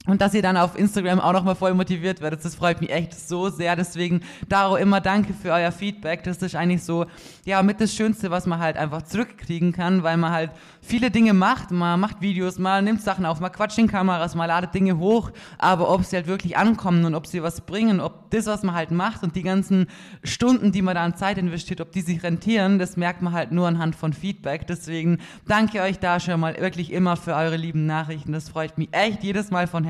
[0.06, 3.12] Und dass ihr dann auf Instagram auch nochmal voll motiviert werdet, das freut mich echt
[3.12, 3.76] so sehr.
[3.76, 6.24] Deswegen, Daro, immer danke für euer Feedback.
[6.24, 7.04] Das ist eigentlich so,
[7.44, 11.34] ja, mit das Schönste, was man halt einfach zurückkriegen kann, weil man halt viele Dinge
[11.34, 11.70] macht.
[11.70, 15.32] Man macht Videos, man nimmt Sachen auf, man quatscht in Kameras, man ladet Dinge hoch.
[15.58, 18.74] Aber ob sie halt wirklich ankommen und ob sie was bringen, ob das, was man
[18.74, 19.86] halt macht und die ganzen
[20.24, 23.52] Stunden, die man da an Zeit investiert, ob die sich rentieren, das merkt man halt
[23.52, 24.66] nur anhand von Feedback.
[24.66, 28.32] Deswegen danke euch da schon mal wirklich immer für eure lieben Nachrichten.
[28.32, 29.89] Das freut mich echt jedes Mal von Herzen.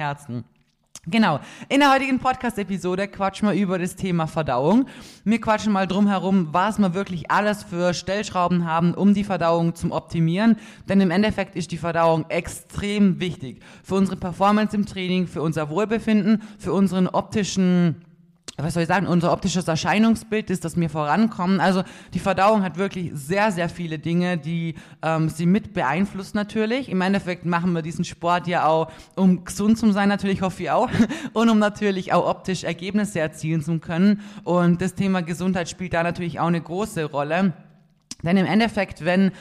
[1.06, 1.40] Genau.
[1.70, 4.86] In der heutigen Podcast-Episode quatschen wir über das Thema Verdauung.
[5.24, 9.74] Wir quatschen mal drum herum, was wir wirklich alles für Stellschrauben haben, um die Verdauung
[9.74, 10.56] zu optimieren.
[10.90, 13.62] Denn im Endeffekt ist die Verdauung extrem wichtig.
[13.82, 18.04] Für unsere Performance im Training, für unser Wohlbefinden, für unseren optischen
[18.56, 21.60] was soll ich sagen, unser optisches Erscheinungsbild ist, dass wir vorankommen.
[21.60, 21.82] Also
[22.14, 26.88] die Verdauung hat wirklich sehr, sehr viele Dinge, die ähm, sie mit beeinflusst natürlich.
[26.88, 30.70] Im Endeffekt machen wir diesen Sport ja auch, um gesund zu sein, natürlich hoffe ich
[30.70, 30.90] auch,
[31.32, 34.20] und um natürlich auch optisch Ergebnisse erzielen zu können.
[34.44, 37.52] Und das Thema Gesundheit spielt da natürlich auch eine große Rolle.
[38.22, 39.32] Denn im Endeffekt, wenn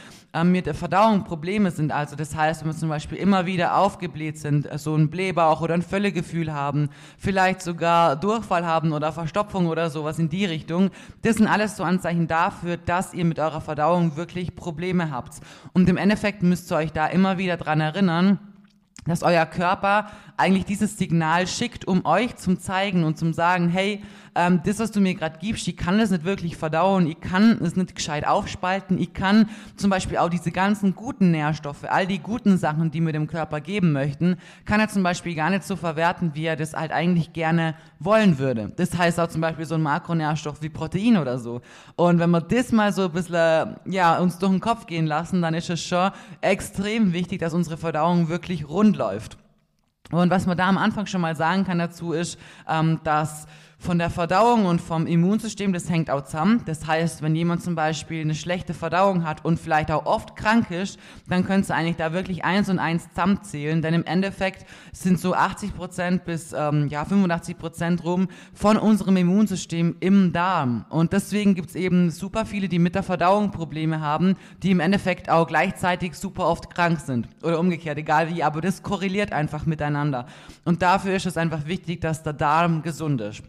[0.44, 4.38] mit der Verdauung Probleme sind, also das heißt, wenn wir zum Beispiel immer wieder aufgebläht
[4.38, 9.68] sind, äh, so ein Blähbauch oder ein Völlegefühl haben, vielleicht sogar Durchfall haben oder Verstopfung
[9.68, 10.92] oder sowas in die Richtung,
[11.24, 15.40] das sind alles so Anzeichen dafür, dass ihr mit eurer Verdauung wirklich Probleme habt.
[15.74, 18.40] Und im Endeffekt müsst ihr euch da immer wieder dran erinnern,
[19.06, 24.04] dass euer Körper eigentlich dieses Signal schickt, um euch zum zeigen und zum sagen, hey,
[24.40, 27.60] ähm, das, was du mir gerade gibst, ich kann das nicht wirklich verdauen, ich kann
[27.62, 32.20] es nicht gescheit aufspalten, ich kann zum Beispiel auch diese ganzen guten Nährstoffe, all die
[32.20, 35.76] guten Sachen, die mir dem Körper geben möchten, kann er zum Beispiel gar nicht so
[35.76, 38.72] verwerten, wie er das halt eigentlich gerne wollen würde.
[38.78, 41.60] Das heißt auch zum Beispiel so ein Makronährstoff wie Protein oder so.
[41.98, 45.42] Und wenn wir das mal so ein bisschen, ja, uns durch den Kopf gehen lassen,
[45.42, 49.38] dann ist es schon extrem wichtig, dass unsere Verdauung wirklich rund läuft.
[50.12, 53.46] Und was man da am Anfang schon mal sagen kann dazu ist, ähm, dass
[53.82, 56.62] von der Verdauung und vom Immunsystem, das hängt auch zusammen.
[56.66, 60.70] Das heißt, wenn jemand zum Beispiel eine schlechte Verdauung hat und vielleicht auch oft krank
[60.70, 65.18] ist, dann könntest du eigentlich da wirklich eins und eins zusammenzählen, denn im Endeffekt sind
[65.18, 70.86] so 80 Prozent bis ähm, ja 85 Prozent rum von unserem Immunsystem im Darm.
[70.90, 75.30] Und deswegen gibt's eben super viele, die mit der Verdauung Probleme haben, die im Endeffekt
[75.30, 80.26] auch gleichzeitig super oft krank sind oder umgekehrt, egal wie, aber das korreliert einfach miteinander.
[80.66, 83.42] Und dafür ist es einfach wichtig, dass der Darm gesund ist.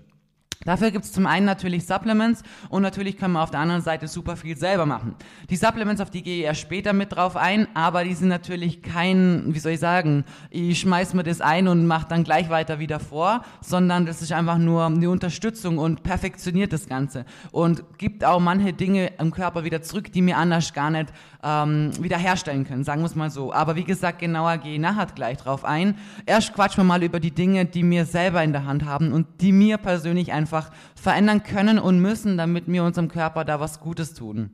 [0.66, 4.08] Dafür gibt es zum einen natürlich Supplements und natürlich können wir auf der anderen Seite
[4.08, 5.14] super viel selber machen.
[5.48, 8.82] Die Supplements, auf die gehe ich erst später mit drauf ein, aber die sind natürlich
[8.82, 12.78] kein, wie soll ich sagen, ich schmeiß mir das ein und mache dann gleich weiter
[12.78, 18.22] wieder vor, sondern das ist einfach nur eine Unterstützung und perfektioniert das Ganze und gibt
[18.22, 21.10] auch manche Dinge im Körper wieder zurück, die mir anders gar nicht
[21.42, 23.50] ähm, wiederherstellen können, sagen wir es mal so.
[23.50, 25.96] Aber wie gesagt, genauer gehe ich nachher gleich drauf ein.
[26.26, 29.26] Erst quatschen wir mal über die Dinge, die wir selber in der Hand haben und
[29.40, 33.78] die mir persönlich einfach einfach verändern können und müssen, damit wir unserem Körper da was
[33.78, 34.50] Gutes tun.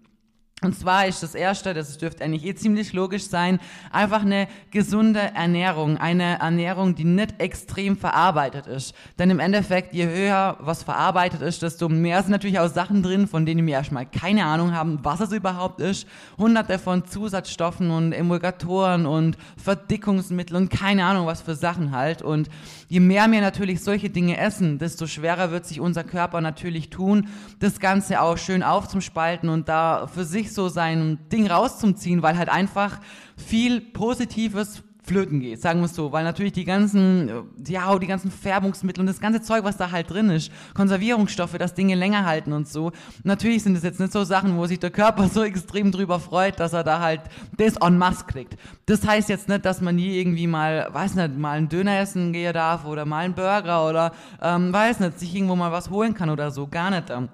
[0.62, 3.60] Und zwar ist das erste, das dürfte eigentlich eh ziemlich logisch sein,
[3.92, 5.98] einfach eine gesunde Ernährung.
[5.98, 8.94] Eine Ernährung, die nicht extrem verarbeitet ist.
[9.18, 13.28] Denn im Endeffekt, je höher was verarbeitet ist, desto mehr sind natürlich auch Sachen drin,
[13.28, 16.08] von denen wir erstmal keine Ahnung haben, was es überhaupt ist.
[16.38, 22.22] Hunderte von Zusatzstoffen und Emulgatoren und Verdickungsmittel und keine Ahnung, was für Sachen halt.
[22.22, 22.48] Und
[22.88, 27.28] je mehr wir natürlich solche Dinge essen, desto schwerer wird sich unser Körper natürlich tun,
[27.58, 32.48] das Ganze auch schön aufzuspalten und da für sich so sein Ding rauszuziehen, weil halt
[32.48, 33.00] einfach
[33.36, 37.32] viel Positives flöten geht, sagen wir es so, weil natürlich die ganzen, äh,
[37.68, 41.74] ja, die ganzen Färbungsmittel und das ganze Zeug, was da halt drin ist, Konservierungsstoffe, dass
[41.74, 42.92] Dinge länger halten und so.
[43.22, 46.58] Natürlich sind das jetzt nicht so Sachen, wo sich der Körper so extrem drüber freut,
[46.58, 47.22] dass er da halt
[47.56, 48.56] das en masse kriegt.
[48.86, 52.32] Das heißt jetzt nicht, dass man nie irgendwie mal, weiß nicht, mal einen Döner essen
[52.32, 54.12] gehen darf oder mal einen Burger oder,
[54.42, 57.10] ähm, weiß nicht, sich irgendwo mal was holen kann oder so, gar nicht.
[57.10, 57.28] Ähm.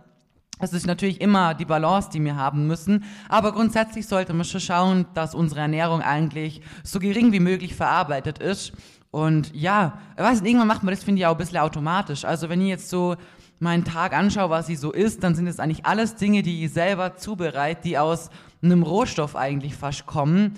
[0.59, 4.61] Es ist natürlich immer die Balance, die wir haben müssen, aber grundsätzlich sollte man schon
[4.61, 8.73] schauen, dass unsere Ernährung eigentlich so gering wie möglich verarbeitet ist
[9.13, 12.25] Und ja, weißt, irgendwann macht man das, finde ich, auch ein bisschen automatisch.
[12.25, 13.17] Also wenn ich jetzt so
[13.61, 16.73] meinen Tag anschaue, was ich so isst, dann sind es eigentlich alles Dinge, die ich
[16.73, 18.31] selber zubereite, die aus
[18.63, 20.55] einem Rohstoff eigentlich fast kommen.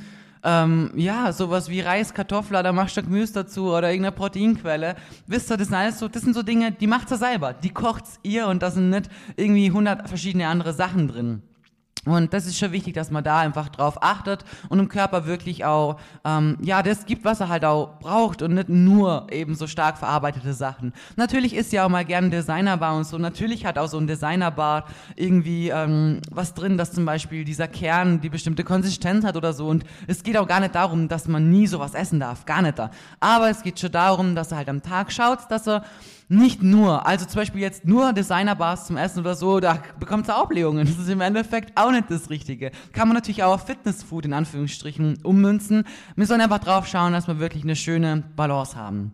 [0.46, 4.94] Ähm, ja, sowas wie Reis, Kartoffeln, da machst du Gemüse dazu oder irgendeine Proteinquelle.
[5.26, 7.54] Wisst ihr, das sind alles so, das sind so Dinge, die macht ihr selber.
[7.54, 11.42] Die kocht's ihr und da sind nicht irgendwie hundert verschiedene andere Sachen drin.
[12.06, 15.64] Und das ist schon wichtig, dass man da einfach drauf achtet und im Körper wirklich
[15.64, 19.66] auch, ähm, ja, das gibt, was er halt auch braucht und nicht nur eben so
[19.66, 20.92] stark verarbeitete Sachen.
[21.16, 23.16] Natürlich ist ja auch mal gern Designerbar und so.
[23.18, 24.84] Natürlich hat auch so ein Designerbar
[25.16, 29.66] irgendwie ähm, was drin, dass zum Beispiel dieser Kern die bestimmte Konsistenz hat oder so.
[29.68, 32.44] Und es geht auch gar nicht darum, dass man nie sowas essen darf.
[32.44, 32.90] Gar nicht da.
[33.20, 35.84] Aber es geht schon darum, dass er halt am Tag schaut, dass er
[36.28, 40.34] nicht nur, also zum Beispiel jetzt nur Designerbars zum Essen oder so, da bekommt es
[40.34, 40.86] auch Blähungen.
[40.86, 42.70] Das ist im Endeffekt auch nicht das Richtige.
[42.92, 45.84] Kann man natürlich auch auf Fitnessfood in Anführungsstrichen ummünzen.
[46.16, 49.12] Wir sollen einfach drauf schauen, dass wir wirklich eine schöne Balance haben.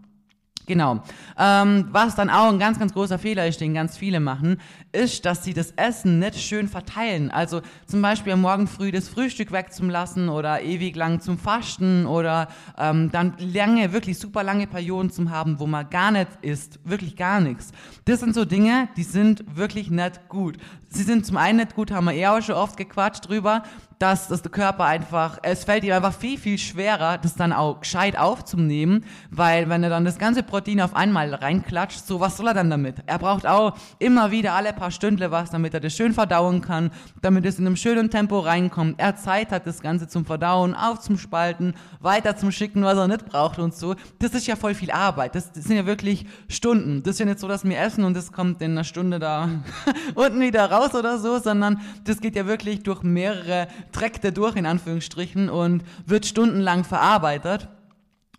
[0.71, 1.03] Genau.
[1.37, 4.61] Ähm, was dann auch ein ganz, ganz großer Fehler ist, den ganz viele machen,
[4.93, 7.33] ist, dass sie das Essen nicht schön verteilen.
[7.33, 12.47] Also zum Beispiel am Morgen früh das Frühstück wegzulassen oder ewig lang zum Fasten oder
[12.79, 17.17] ähm, dann lange, wirklich super lange Perioden zum haben, wo man gar nicht isst, wirklich
[17.17, 17.73] gar nichts.
[18.05, 20.57] Das sind so Dinge, die sind wirklich nicht gut.
[20.89, 23.65] Sie sind zum einen nicht gut, haben wir eh auch schon oft gequatscht drüber,
[24.01, 27.81] dass, dass der Körper einfach, es fällt ihm einfach viel, viel schwerer, das dann auch
[27.81, 32.49] gescheit aufzunehmen, weil wenn er dann das ganze Protein auf einmal reinklatscht, so was soll
[32.49, 32.97] er dann damit?
[33.05, 36.91] Er braucht auch immer wieder alle paar Stündle was, damit er das schön verdauen kann,
[37.21, 38.99] damit es in einem schönen Tempo reinkommt.
[38.99, 43.59] Er Zeit hat, das Ganze zum Verdauen, aufzuspalten, weiter zum Schicken, was er nicht braucht
[43.59, 43.97] und so.
[44.19, 45.35] Das ist ja voll viel Arbeit.
[45.35, 47.03] Das, das sind ja wirklich Stunden.
[47.03, 49.51] Das ist ja nicht so, dass wir essen und das kommt in einer Stunde da
[50.15, 54.57] unten wieder raus oder so, sondern das geht ja wirklich durch mehrere trägt er durch
[54.57, 57.69] in Anführungsstrichen und wird stundenlang verarbeitet.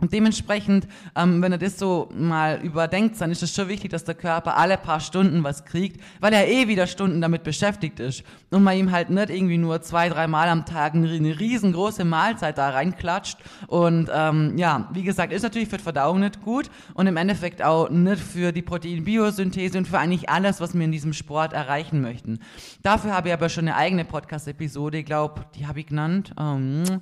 [0.01, 4.03] Und dementsprechend, ähm, wenn er das so mal überdenkt, dann ist es schon wichtig, dass
[4.03, 8.23] der Körper alle paar Stunden was kriegt, weil er eh wieder Stunden damit beschäftigt ist.
[8.49, 12.57] Und man ihm halt nicht irgendwie nur zwei, drei Mal am Tag eine riesengroße Mahlzeit
[12.57, 13.37] da reinklatscht.
[13.67, 17.61] Und ähm, ja, wie gesagt, ist natürlich für die Verdauung nicht gut und im Endeffekt
[17.61, 22.01] auch nicht für die Proteinbiosynthese und für eigentlich alles, was wir in diesem Sport erreichen
[22.01, 22.39] möchten.
[22.81, 26.33] Dafür habe ich aber schon eine eigene Podcast-Episode, ich glaube, die habe ich genannt.
[26.39, 27.01] Ähm,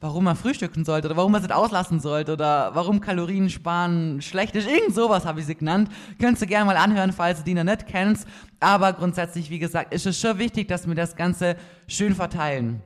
[0.00, 4.54] warum man frühstücken sollte oder warum man es auslassen sollte oder warum Kalorien sparen schlecht
[4.54, 4.68] ist.
[4.68, 5.90] Irgend sowas habe ich sie genannt.
[6.20, 8.26] Könntest du gerne mal anhören, falls du die noch nicht kennst.
[8.60, 11.56] Aber grundsätzlich, wie gesagt, ist es schon wichtig, dass wir das Ganze
[11.88, 12.82] schön verteilen.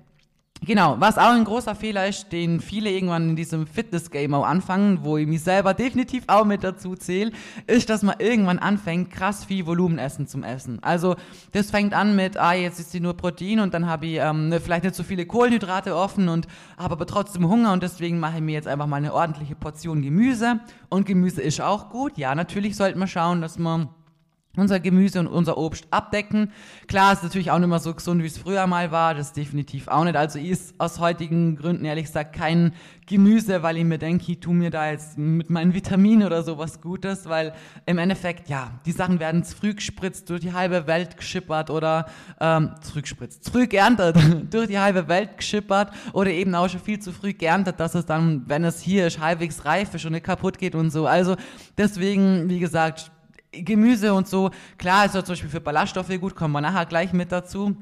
[0.64, 5.00] Genau, was auch ein großer Fehler ist, den viele irgendwann in diesem Fitness-Game auch anfangen,
[5.02, 7.32] wo ich mich selber definitiv auch mit dazu zähle,
[7.66, 10.78] ist, dass man irgendwann anfängt, krass viel Volumenessen zum Essen.
[10.80, 11.16] Also
[11.50, 14.50] das fängt an mit, ah, jetzt ist sie nur Protein und dann habe ich ähm,
[14.50, 16.46] ne, vielleicht nicht so viele Kohlenhydrate offen und
[16.78, 20.00] habe aber trotzdem Hunger und deswegen mache ich mir jetzt einfach mal eine ordentliche Portion
[20.00, 20.60] Gemüse.
[20.88, 22.16] Und Gemüse ist auch gut.
[22.18, 23.88] Ja, natürlich sollte man schauen, dass man
[24.56, 26.52] unser Gemüse und unser Obst abdecken.
[26.86, 29.14] Klar, ist natürlich auch nicht mehr so gesund, wie es früher mal war.
[29.14, 30.16] Das definitiv auch nicht.
[30.16, 32.74] Also ich ist aus heutigen Gründen ehrlich gesagt kein
[33.06, 36.80] Gemüse, weil ich mir denke, ich tue mir da jetzt mit meinen Vitaminen oder sowas
[36.80, 37.54] Gutes, weil
[37.86, 42.06] im Endeffekt, ja, die Sachen werden zu früh gespritzt, durch die halbe Welt geschippert oder
[42.38, 44.16] ähm, zu früh gespritzt, zu früh geerntet,
[44.50, 48.04] durch die halbe Welt geschippert oder eben auch schon viel zu früh geerntet, dass es
[48.04, 51.06] dann, wenn es hier ist, halbwegs reif ist und nicht kaputt geht und so.
[51.06, 51.36] Also
[51.78, 53.10] deswegen, wie gesagt,
[53.52, 57.12] Gemüse und so, klar ist ja zum Beispiel für Ballaststoffe gut, kommen wir nachher gleich
[57.12, 57.76] mit dazu.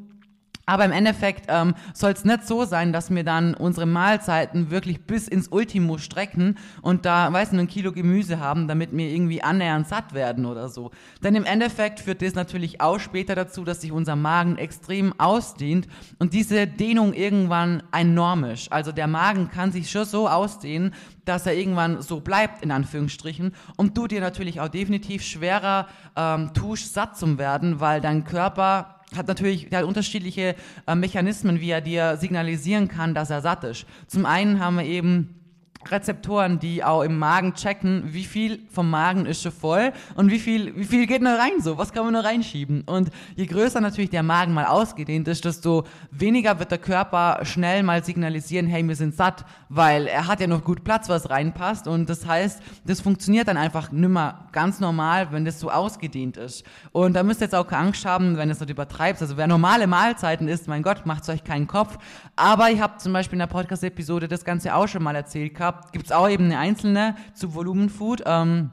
[0.66, 5.04] Aber im Endeffekt ähm, soll es nicht so sein, dass wir dann unsere Mahlzeiten wirklich
[5.04, 9.42] bis ins Ultimo strecken und da, weißt du, ein Kilo Gemüse haben, damit wir irgendwie
[9.42, 10.92] annähernd satt werden oder so.
[11.24, 15.88] Denn im Endeffekt führt das natürlich auch später dazu, dass sich unser Magen extrem ausdehnt
[16.18, 18.70] und diese Dehnung irgendwann enorm ist.
[18.72, 23.54] Also der Magen kann sich schon so ausdehnen, dass er irgendwann so bleibt, in Anführungsstrichen,
[23.76, 28.99] und du dir natürlich auch definitiv schwerer ähm, tust, satt zu werden, weil dein Körper
[29.16, 30.54] hat natürlich der hat unterschiedliche
[30.86, 33.86] äh, Mechanismen, wie er dir signalisieren kann, dass er satt ist.
[34.06, 35.39] Zum einen haben wir eben
[35.88, 40.38] Rezeptoren, die auch im Magen checken, wie viel vom Magen ist schon voll und wie
[40.38, 42.82] viel, wie viel geht noch rein so, was kann man noch reinschieben.
[42.82, 47.82] Und je größer natürlich der Magen mal ausgedehnt ist, desto weniger wird der Körper schnell
[47.82, 51.86] mal signalisieren, hey, wir sind satt, weil er hat ja noch gut Platz, was reinpasst.
[51.86, 56.62] Und das heißt, das funktioniert dann einfach nimmer ganz normal, wenn das so ausgedehnt ist.
[56.92, 59.22] Und da müsst ihr jetzt auch keine Angst haben, wenn es nicht übertreibt.
[59.22, 61.96] Also wer normale Mahlzeiten isst, mein Gott, macht euch keinen Kopf.
[62.36, 65.69] Aber ich habe zum Beispiel in der Podcast-Episode das Ganze auch schon mal erzählt gehabt,
[65.92, 68.22] gibt es auch eben eine einzelne zu Volumenfood.
[68.26, 68.70] Ähm,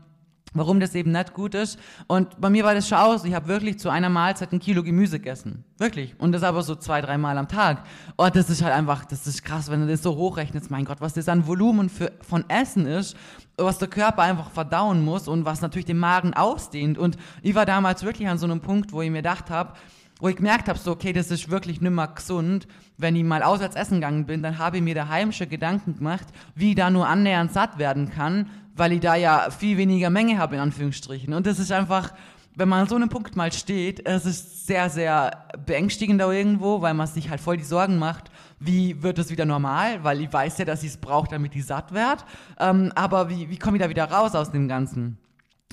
[0.57, 1.79] warum das eben nicht gut ist.
[2.07, 3.25] Und bei mir war das schon aus.
[3.25, 5.63] Ich habe wirklich zu einer Mahlzeit ein Kilo Gemüse gegessen.
[5.77, 6.15] Wirklich.
[6.19, 7.83] Und das aber so zwei, dreimal am Tag.
[8.15, 10.71] Und das ist halt einfach, das ist krass, wenn du das so hochrechnest.
[10.71, 13.15] Mein Gott, was das an Volumen für, von Essen ist,
[13.57, 16.97] was der Körper einfach verdauen muss und was natürlich den Magen ausdehnt.
[16.97, 19.73] Und ich war damals wirklich an so einem Punkt, wo ich mir gedacht habe,
[20.19, 22.67] wo ich gemerkt habe, so, okay, das ist wirklich nimmer gesund.
[22.97, 26.27] Wenn ich mal auswärts essen gegangen bin, dann habe ich mir daheim schon Gedanken gemacht,
[26.55, 30.37] wie ich da nur annähernd satt werden kann, weil ich da ja viel weniger Menge
[30.37, 31.33] habe, in Anführungsstrichen.
[31.33, 32.13] Und das ist einfach,
[32.55, 36.81] wenn man an so einem Punkt mal steht, es ist sehr, sehr beängstigend da irgendwo,
[36.81, 40.33] weil man sich halt voll die Sorgen macht, wie wird es wieder normal, weil ich
[40.33, 42.23] weiß ja, dass ich es brauche, damit ich satt werde.
[42.59, 45.19] Ähm, aber wie, wie komme ich da wieder raus aus dem Ganzen?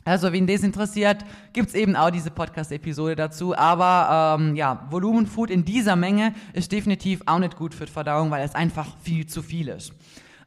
[0.05, 3.57] Also, wen das interessiert, gibt's eben auch diese Podcast-Episode dazu.
[3.57, 8.31] Aber ähm, ja, Volumenfood in dieser Menge ist definitiv auch nicht gut für die Verdauung,
[8.31, 9.93] weil es einfach viel zu viel ist.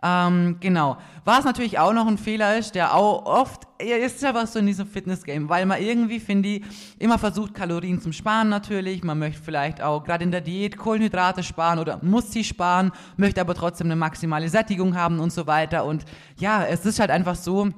[0.03, 0.97] Ähm, genau.
[1.25, 4.59] Was natürlich auch noch ein Fehler ist, der auch oft, ja, ist ja was so
[4.59, 6.63] in diesem Fitness-Game, weil man irgendwie, finde ich,
[6.99, 9.03] immer versucht, Kalorien zum Sparen natürlich.
[9.03, 13.41] Man möchte vielleicht auch gerade in der Diät Kohlenhydrate sparen oder muss sie sparen, möchte
[13.41, 15.83] aber trotzdem eine maximale Sättigung haben und so weiter.
[15.85, 16.05] Und
[16.37, 17.69] ja, es ist halt einfach so,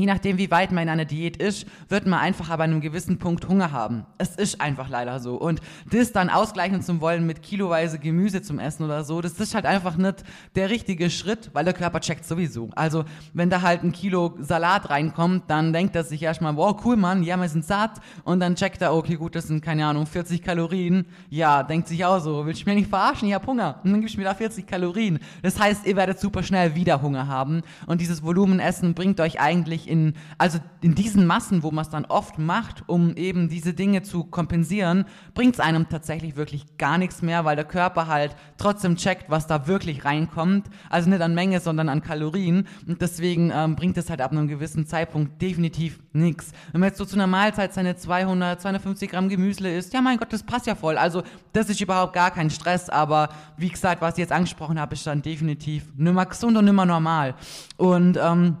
[0.00, 2.80] Je nachdem, wie weit man in einer Diät ist, wird man einfach aber an einem
[2.80, 4.06] gewissen Punkt Hunger haben.
[4.16, 5.34] Es ist einfach leider so.
[5.34, 5.60] Und
[5.92, 9.66] das dann ausgleichen zu wollen mit kiloweise Gemüse zum Essen oder so, das ist halt
[9.66, 12.70] einfach nicht der richtige Schritt, weil der Körper checkt sowieso.
[12.74, 13.04] Also,
[13.34, 17.22] wenn da halt ein Kilo Salat reinkommt, dann denkt er sich erstmal, wow, cool, Mann,
[17.22, 18.00] ja, wir sind satt.
[18.24, 21.04] Und dann checkt er, okay, gut, das sind, keine Ahnung, 40 Kalorien.
[21.28, 23.28] Ja, denkt sich auch so, willst du mir nicht verarschen?
[23.28, 23.80] Ich hab Hunger.
[23.84, 25.18] Und dann gibst du mir da 40 Kalorien.
[25.42, 27.60] Das heißt, ihr werdet super schnell wieder Hunger haben.
[27.84, 32.06] Und dieses Volumenessen bringt euch eigentlich in, also in diesen Massen, wo man es dann
[32.06, 35.04] oft macht, um eben diese Dinge zu kompensieren,
[35.34, 39.46] bringt es einem tatsächlich wirklich gar nichts mehr, weil der Körper halt trotzdem checkt, was
[39.46, 40.68] da wirklich reinkommt.
[40.88, 42.66] Also nicht an Menge, sondern an Kalorien.
[42.86, 46.52] Und deswegen ähm, bringt es halt ab einem gewissen Zeitpunkt definitiv nichts.
[46.72, 50.18] Wenn man jetzt so zu einer Mahlzeit seine 200, 250 Gramm Gemüse isst, ja mein
[50.18, 50.96] Gott, das passt ja voll.
[50.96, 54.94] Also das ist überhaupt gar kein Stress, aber wie gesagt, was ich jetzt angesprochen habe,
[54.94, 57.34] ist dann definitiv nimmer gesund und nimmer normal.
[57.76, 58.56] Und ähm,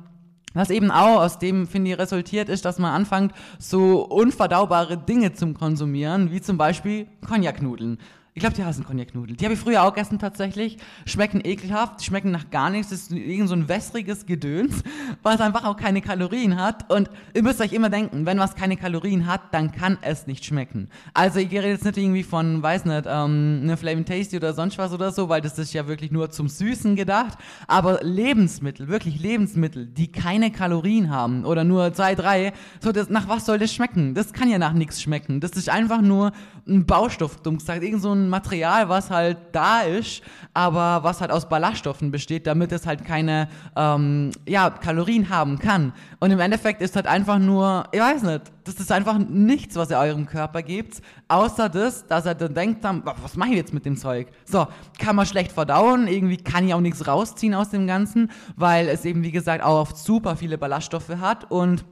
[0.52, 5.32] was eben auch aus dem, finde ich, resultiert ist, dass man anfängt, so unverdaubare Dinge
[5.32, 7.98] zum Konsumieren, wie zum Beispiel Cognac-Nudeln.
[8.32, 9.36] Ich glaube, die heißen Cognac-Nudeln.
[9.36, 10.78] Die habe ich früher auch gegessen tatsächlich.
[11.04, 12.90] Schmecken ekelhaft, schmecken nach gar nichts.
[12.90, 14.84] Das ist irgend so ein wässriges Gedöns,
[15.24, 16.88] was einfach auch keine Kalorien hat.
[16.92, 20.44] Und ihr müsst euch immer denken, wenn was keine Kalorien hat, dann kann es nicht
[20.44, 20.88] schmecken.
[21.12, 24.78] Also ich rede jetzt nicht irgendwie von, weiß nicht, ähm, eine Flaming Tasty oder sonst
[24.78, 27.36] was oder so, weil das ist ja wirklich nur zum Süßen gedacht.
[27.66, 33.28] Aber Lebensmittel, wirklich Lebensmittel, die keine Kalorien haben oder nur zwei, drei, so das, nach
[33.28, 34.14] was soll das schmecken?
[34.14, 35.40] Das kann ja nach nichts schmecken.
[35.40, 36.30] Das ist einfach nur
[36.68, 40.22] ein Baustoff, dumm gesagt, irgend so ein Material, was halt da ist,
[40.54, 45.92] aber was halt aus Ballaststoffen besteht, damit es halt keine ähm, ja, Kalorien haben kann.
[46.18, 49.90] Und im Endeffekt ist halt einfach nur, ich weiß nicht, das ist einfach nichts, was
[49.90, 53.84] ihr eurem Körper gibt, außer das, dass er dann denkt, was mache ich jetzt mit
[53.84, 54.28] dem Zeug?
[54.44, 54.66] So,
[54.98, 59.04] kann man schlecht verdauen, irgendwie kann ich auch nichts rausziehen aus dem Ganzen, weil es
[59.04, 61.84] eben, wie gesagt, auch oft super viele Ballaststoffe hat und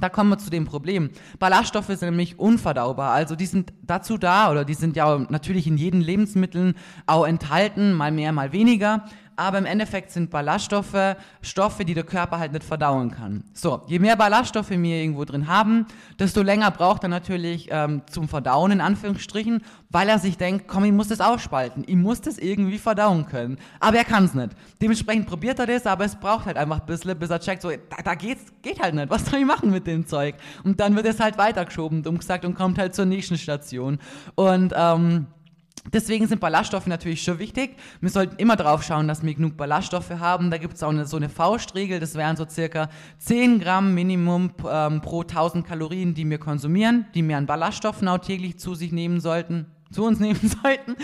[0.00, 1.10] da kommen wir zu dem Problem.
[1.38, 3.12] Ballaststoffe sind nämlich unverdaubar.
[3.12, 6.74] Also die sind dazu da oder die sind ja natürlich in jedem Lebensmitteln
[7.06, 9.04] auch enthalten, mal mehr, mal weniger
[9.38, 13.44] aber im Endeffekt sind Ballaststoffe Stoffe, die der Körper halt nicht verdauen kann.
[13.54, 15.86] So, je mehr Ballaststoffe wir irgendwo drin haben,
[16.18, 20.84] desto länger braucht er natürlich ähm, zum Verdauen in Anführungsstrichen, weil er sich denkt, komm,
[20.84, 23.58] ich muss das aufspalten, ich muss das irgendwie verdauen können.
[23.80, 24.50] Aber er kann es nicht.
[24.82, 27.70] Dementsprechend probiert er das, aber es braucht halt einfach ein bisschen, bis er checkt, so,
[27.70, 30.34] da, da geht's, geht halt nicht, was soll ich machen mit dem Zeug?
[30.64, 33.98] Und dann wird es halt weitergeschoben, dumm gesagt, und kommt halt zur nächsten Station.
[34.34, 35.26] Und ähm,
[35.92, 37.76] Deswegen sind Ballaststoffe natürlich schon wichtig.
[38.00, 40.50] Wir sollten immer drauf schauen, dass wir genug Ballaststoffe haben.
[40.50, 44.52] Da gibt es auch eine, so eine Faustregel, das wären so circa 10 Gramm Minimum
[44.68, 48.92] ähm, pro 1000 Kalorien, die wir konsumieren, die wir an Ballaststoffen auch täglich zu sich
[48.92, 50.96] nehmen sollten zu uns nehmen sollten.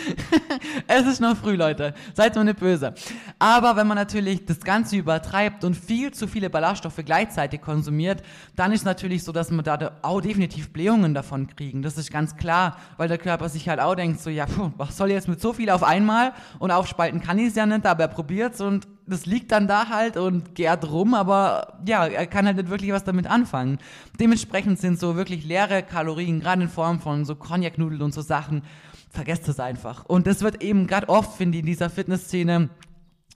[0.87, 1.95] es ist noch früh, Leute.
[2.15, 2.95] Seid mir nicht böse.
[3.39, 8.23] Aber wenn man natürlich das Ganze übertreibt und viel zu viele Ballaststoffe gleichzeitig konsumiert,
[8.57, 11.83] dann ist natürlich so, dass man da auch definitiv Blähungen davon kriegen.
[11.83, 14.97] Das ist ganz klar, weil der Körper sich halt auch denkt, so, ja, puh, was
[14.97, 16.33] soll jetzt mit so viel auf einmal?
[16.59, 19.89] Und aufspalten kann ich es ja nicht, aber er probiert's und das liegt dann da
[19.89, 23.79] halt und gärt rum, aber ja, er kann halt nicht wirklich was damit anfangen.
[24.19, 28.63] Dementsprechend sind so wirklich leere Kalorien, gerade in Form von so Cognac-Nudeln und so Sachen,
[29.11, 30.05] vergesst es einfach.
[30.07, 32.71] Und das wird eben gerade oft, finde ich, in dieser Fitnessszene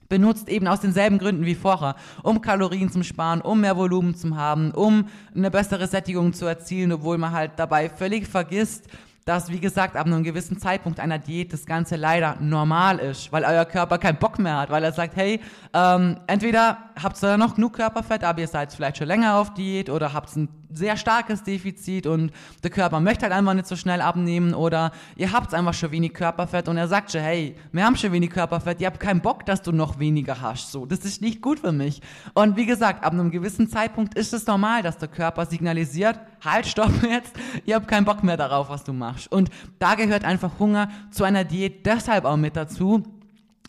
[0.09, 4.35] benutzt eben aus denselben Gründen wie vorher, um Kalorien zu sparen, um mehr Volumen zu
[4.35, 8.87] haben, um eine bessere Sättigung zu erzielen, obwohl man halt dabei völlig vergisst,
[9.25, 13.43] dass, wie gesagt, ab einem gewissen Zeitpunkt einer Diät das Ganze leider normal ist, weil
[13.43, 15.39] euer Körper keinen Bock mehr hat, weil er sagt, hey,
[15.73, 19.89] ähm, entweder habt ihr noch genug Körperfett, aber ihr seid vielleicht schon länger auf Diät
[19.89, 22.31] oder habt ein sehr starkes Defizit und
[22.63, 26.13] der Körper möchte halt einfach nicht so schnell abnehmen oder ihr habt einfach schon wenig
[26.13, 29.45] Körperfett und er sagt schon, hey, wir haben schon wenig Körperfett, ihr habt keinen Bock,
[29.45, 32.01] dass du noch weniger hast, so, das ist nicht gut für mich.
[32.33, 36.67] Und wie gesagt, ab einem gewissen Zeitpunkt ist es normal, dass der Körper signalisiert, halt,
[36.67, 37.33] stopp jetzt,
[37.65, 39.31] ihr habt keinen Bock mehr darauf, was du machst.
[39.31, 43.03] Und da gehört einfach Hunger zu einer Diät deshalb auch mit dazu,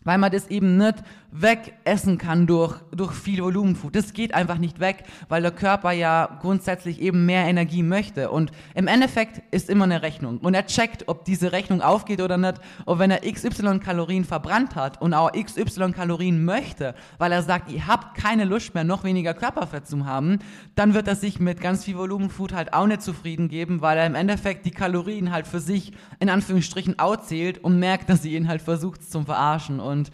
[0.05, 0.97] weil man das eben nicht
[1.33, 3.95] wegessen kann durch, durch viel Volumenfood.
[3.95, 8.31] Das geht einfach nicht weg, weil der Körper ja grundsätzlich eben mehr Energie möchte.
[8.31, 10.39] Und im Endeffekt ist immer eine Rechnung.
[10.39, 12.61] Und er checkt, ob diese Rechnung aufgeht oder nicht.
[12.85, 17.71] Und wenn er XY Kalorien verbrannt hat und auch XY Kalorien möchte, weil er sagt,
[17.71, 20.39] ihr habt keine Lust mehr, noch weniger Körperfett zu haben,
[20.75, 24.07] dann wird er sich mit ganz viel Volumenfood halt auch nicht zufrieden geben, weil er
[24.07, 28.49] im Endeffekt die Kalorien halt für sich in Anführungsstrichen outzählt und merkt, dass sie ihn
[28.49, 29.81] halt versucht zum Verarschen.
[29.81, 30.11] Und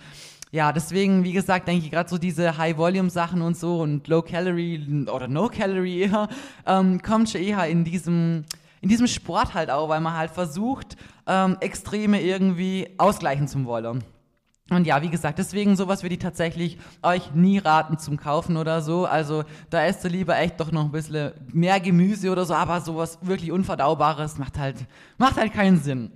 [0.56, 5.28] ja, deswegen, wie gesagt, denke ich gerade so diese High-Volume-Sachen und so und Low-Calorie oder
[5.28, 6.28] No-Calorie eher,
[6.64, 8.46] ähm, kommt schon eher in diesem,
[8.80, 10.96] in diesem Sport halt auch, weil man halt versucht,
[11.26, 14.02] ähm, Extreme irgendwie ausgleichen zu wollen.
[14.70, 18.80] Und ja, wie gesagt, deswegen sowas würde ich tatsächlich euch nie raten zum Kaufen oder
[18.80, 19.04] so.
[19.04, 22.80] Also da esst ihr lieber echt doch noch ein bisschen mehr Gemüse oder so, aber
[22.80, 24.86] sowas wirklich Unverdaubares macht halt,
[25.18, 26.12] macht halt keinen Sinn.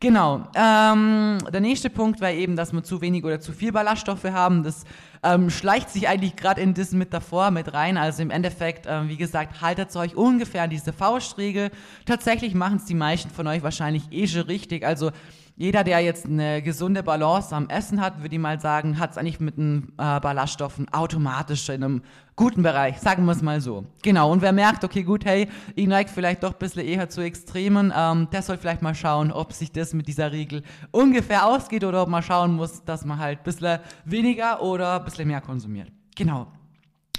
[0.00, 0.46] Genau.
[0.54, 4.62] Ähm, der nächste Punkt war eben, dass wir zu wenig oder zu viel Ballaststoffe haben.
[4.62, 4.84] Das
[5.22, 7.96] ähm, schleicht sich eigentlich gerade in das mit davor mit rein.
[7.96, 11.70] Also im Endeffekt, ähm, wie gesagt, haltet euch ungefähr an diese Faustregel.
[12.04, 14.84] Tatsächlich machen es die meisten von euch wahrscheinlich eh schon richtig.
[14.84, 15.10] Also
[15.56, 19.18] jeder, der jetzt eine gesunde Balance am Essen hat, würde ich mal sagen, hat es
[19.18, 22.02] eigentlich mit den äh, Ballaststoffen automatisch in einem
[22.34, 23.84] guten Bereich, sagen wir es mal so.
[24.02, 27.20] Genau, und wer merkt, okay, gut, hey, ich neige vielleicht doch ein bisschen eher zu
[27.20, 31.84] Extremen, ähm, der soll vielleicht mal schauen, ob sich das mit dieser Regel ungefähr ausgeht
[31.84, 35.40] oder ob man schauen muss, dass man halt ein bisschen weniger oder ein bisschen mehr
[35.40, 35.92] konsumiert.
[36.16, 36.48] Genau.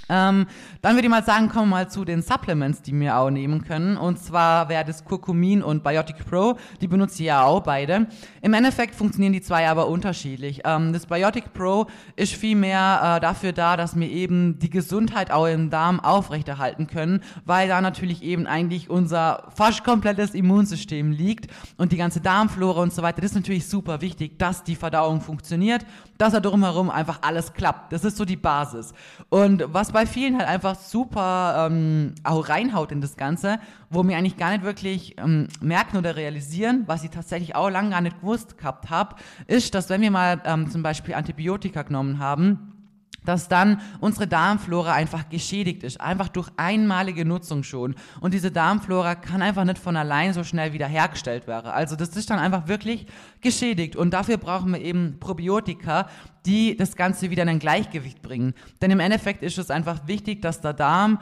[0.08, 0.46] Ähm,
[0.82, 3.64] dann würde ich mal sagen, kommen wir mal zu den Supplements, die wir auch nehmen
[3.64, 3.96] können.
[3.96, 6.56] Und zwar wäre das Kurkumin und Biotic Pro.
[6.80, 8.06] Die benutze ich ja auch beide.
[8.40, 10.60] Im Endeffekt funktionieren die zwei aber unterschiedlich.
[10.64, 15.46] Ähm, das Biotic Pro ist vielmehr äh, dafür da, dass wir eben die Gesundheit auch
[15.46, 21.92] im Darm aufrechterhalten können, weil da natürlich eben eigentlich unser fast komplettes Immunsystem liegt und
[21.92, 23.20] die ganze Darmflora und so weiter.
[23.20, 25.84] Das ist natürlich super wichtig, dass die Verdauung funktioniert,
[26.18, 27.92] dass da drumherum einfach alles klappt.
[27.92, 28.92] Das ist so die Basis.
[29.28, 34.18] Und was bei vielen halt einfach super ähm, auch reinhaut in das Ganze, wo mir
[34.18, 38.20] eigentlich gar nicht wirklich ähm, merken oder realisieren, was ich tatsächlich auch lange gar nicht
[38.20, 42.75] gewusst gehabt habe, ist, dass wenn wir mal ähm, zum Beispiel Antibiotika genommen haben,
[43.26, 47.94] dass dann unsere Darmflora einfach geschädigt ist, einfach durch einmalige Nutzung schon.
[48.20, 51.70] Und diese Darmflora kann einfach nicht von allein so schnell wieder hergestellt werden.
[51.70, 53.06] Also das ist dann einfach wirklich
[53.40, 53.96] geschädigt.
[53.96, 56.08] Und dafür brauchen wir eben Probiotika,
[56.46, 58.54] die das Ganze wieder in ein Gleichgewicht bringen.
[58.80, 61.18] Denn im Endeffekt ist es einfach wichtig, dass der Darm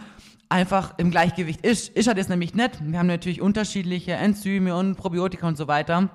[0.48, 1.88] einfach im Gleichgewicht ist.
[1.88, 2.78] Ist er das nämlich nicht.
[2.80, 6.10] Wir haben natürlich unterschiedliche Enzyme und Probiotika und so weiter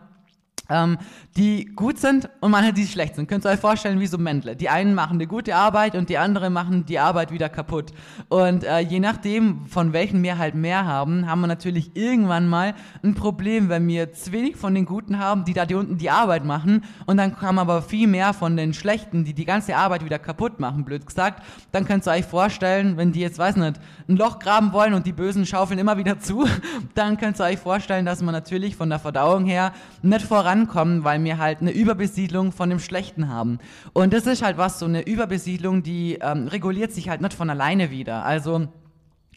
[0.69, 0.97] ähm,
[1.35, 3.27] die gut sind und manche, die schlecht sind.
[3.27, 4.55] Könnt ihr euch vorstellen, wie so Mändle.
[4.55, 7.91] Die einen machen eine gute Arbeit und die anderen machen die Arbeit wieder kaputt.
[8.29, 12.75] Und äh, je nachdem, von welchen wir halt mehr haben, haben wir natürlich irgendwann mal
[13.03, 16.09] ein Problem, wenn wir zu wenig von den Guten haben, die da die unten die
[16.09, 20.03] Arbeit machen und dann haben aber viel mehr von den Schlechten, die die ganze Arbeit
[20.03, 21.43] wieder kaputt machen, blöd gesagt.
[21.71, 25.05] Dann könnt ihr euch vorstellen, wenn die jetzt, weiß nicht, ein Loch graben wollen und
[25.05, 26.45] die Bösen schaufeln immer wieder zu,
[26.95, 31.03] dann könnt ihr euch vorstellen, dass man natürlich von der Verdauung her nicht voran ankommen,
[31.03, 33.59] weil wir halt eine Überbesiedlung von dem Schlechten haben.
[33.93, 37.49] Und das ist halt was, so eine Überbesiedlung, die ähm, reguliert sich halt nicht von
[37.49, 38.25] alleine wieder.
[38.25, 38.67] Also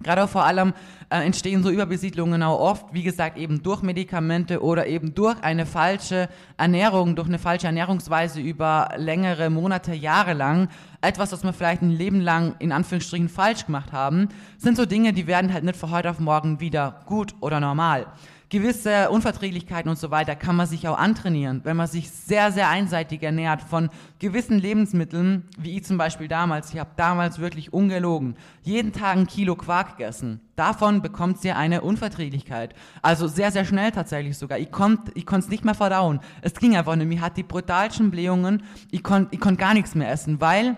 [0.02, 0.72] Gerade vor allem
[1.10, 5.64] äh, entstehen so Überbesiedlungen auch oft, wie gesagt, eben durch Medikamente oder eben durch eine
[5.64, 10.70] falsche Ernährung, durch eine falsche Ernährungsweise über längere Monate, Jahre lang.
[11.02, 15.12] Etwas, was wir vielleicht ein Leben lang in Anführungsstrichen falsch gemacht haben, sind so Dinge,
[15.12, 18.06] die werden halt nicht von heute auf morgen wieder gut oder normal
[18.52, 22.68] gewisse Unverträglichkeiten und so weiter kann man sich auch antrainieren, wenn man sich sehr, sehr
[22.68, 23.88] einseitig ernährt von
[24.18, 26.70] gewissen Lebensmitteln, wie ich zum Beispiel damals.
[26.70, 30.40] Ich habe damals wirklich ungelogen jeden Tag ein Kilo Quark gegessen.
[30.54, 32.74] Davon bekommt ihr eine Unverträglichkeit.
[33.00, 34.58] Also sehr, sehr schnell tatsächlich sogar.
[34.58, 36.20] Ich konnte ich es nicht mehr verdauen.
[36.42, 37.08] Es ging einfach nicht.
[37.08, 38.64] Mir hat die brutalsten Blähungen.
[38.90, 40.76] Ich konnte ich konnt gar nichts mehr essen, weil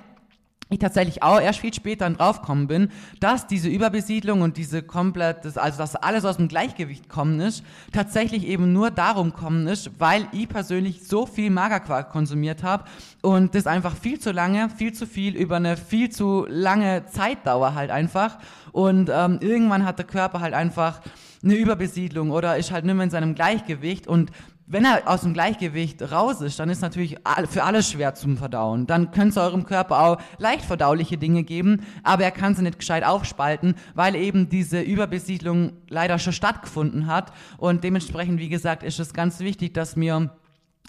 [0.75, 5.79] ich tatsächlich auch erst viel später draufgekommen bin, dass diese Überbesiedlung und diese komplett, also
[5.79, 10.49] dass alles aus dem Gleichgewicht kommen ist, tatsächlich eben nur darum kommen ist, weil ich
[10.49, 12.85] persönlich so viel Magerquark konsumiert habe
[13.23, 17.75] und das einfach viel zu lange, viel zu viel über eine viel zu lange Zeitdauer
[17.75, 18.39] halt einfach.
[18.73, 21.01] Und ähm, irgendwann hat der Körper halt einfach
[21.43, 24.31] eine Überbesiedlung oder ist halt nicht mehr in seinem Gleichgewicht und
[24.67, 27.17] wenn er aus dem Gleichgewicht raus ist, dann ist natürlich
[27.51, 28.87] für alles schwer zum Verdauen.
[28.87, 32.79] Dann können es eurem Körper auch leicht verdauliche Dinge geben, aber er kann sie nicht
[32.79, 37.33] gescheit aufspalten, weil eben diese Überbesiedlung leider schon stattgefunden hat.
[37.59, 40.31] Und dementsprechend, wie gesagt, ist es ganz wichtig, dass wir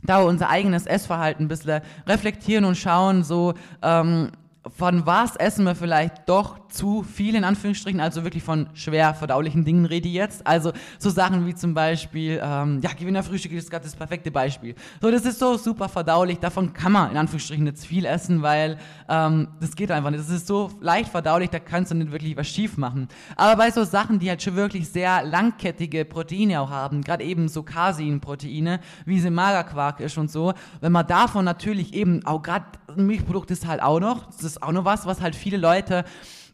[0.04, 4.32] da unser eigenes Essverhalten ein bisschen reflektieren und schauen, so, ähm,
[4.69, 9.63] von was essen wir vielleicht doch zu viel in Anführungsstrichen, also wirklich von schwer verdaulichen
[9.63, 10.45] Dingen rede ich jetzt.
[10.45, 14.75] Also so Sachen wie zum Beispiel, ähm, ja, Gewinnerfrühstück ist gerade das perfekte Beispiel.
[15.01, 18.78] So, das ist so super verdaulich, davon kann man in Anführungsstrichen nicht viel essen, weil
[19.08, 20.23] ähm, das geht einfach nicht.
[20.23, 23.08] Das ist so leicht verdaulich, da kannst du nicht wirklich was schief machen.
[23.36, 27.47] Aber bei so Sachen, die halt schon wirklich sehr langkettige Proteine auch haben, gerade eben
[27.47, 32.65] so Casein-Proteine, wie sie Magerquark ist und so, wenn man davon natürlich eben auch gerade
[32.95, 36.06] Milchprodukt ist halt auch noch, das ist auch noch was, was halt viele Leute,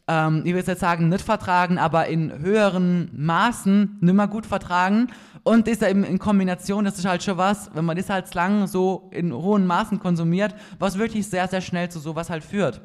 [0.07, 5.07] ähm, ich will jetzt sagen, nicht vertragen, aber in höheren Maßen nimmer gut vertragen.
[5.43, 8.67] Und das eben in Kombination, das ist halt schon was, wenn man das halt lang
[8.67, 12.81] so in hohen Maßen konsumiert, was wirklich sehr, sehr schnell zu sowas halt führt.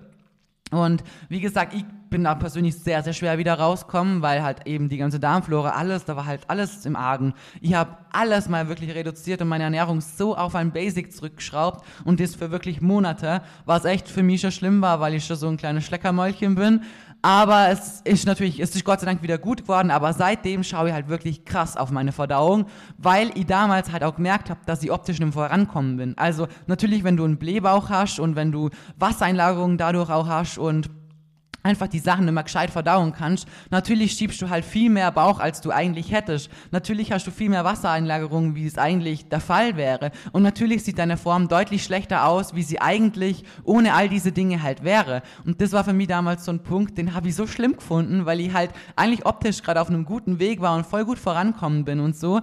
[0.73, 4.89] Und wie gesagt, ich bin da persönlich sehr, sehr schwer wieder rauskommen, weil halt eben
[4.89, 7.35] die ganze Darmflora, alles, da war halt alles im Argen.
[7.61, 12.19] Ich habe alles mal wirklich reduziert und meine Ernährung so auf ein Basic zurückgeschraubt und
[12.19, 15.49] das für wirklich Monate, was echt für mich schon schlimm war, weil ich schon so
[15.49, 16.83] ein kleines Schleckermäulchen bin.
[17.23, 20.89] Aber es ist natürlich, es ist Gott sei Dank wieder gut geworden, aber seitdem schaue
[20.89, 22.67] ich halt wirklich krass auf meine Verdauung,
[22.99, 26.17] weil ich damals halt auch gemerkt habe, dass ich optisch im Vorankommen bin.
[26.17, 30.89] Also natürlich, wenn du einen Blähbauch hast und wenn du Wassereinlagerungen dadurch auch hast und
[31.67, 33.49] einfach die Sachen immer gescheit verdauen kannst.
[33.71, 36.49] Natürlich schiebst du halt viel mehr Bauch, als du eigentlich hättest.
[36.71, 40.13] Natürlich hast du viel mehr Wassereinlagerungen, wie es eigentlich der Fall wäre.
[40.33, 44.63] Und natürlich sieht deine Form deutlich schlechter aus, wie sie eigentlich ohne all diese Dinge
[44.63, 45.23] halt wäre.
[45.45, 48.27] Und das war für mich damals so ein Punkt, den habe ich so schlimm gefunden,
[48.27, 51.85] weil ich halt eigentlich optisch gerade auf einem guten Weg war und voll gut vorankommen
[51.85, 52.41] bin und so.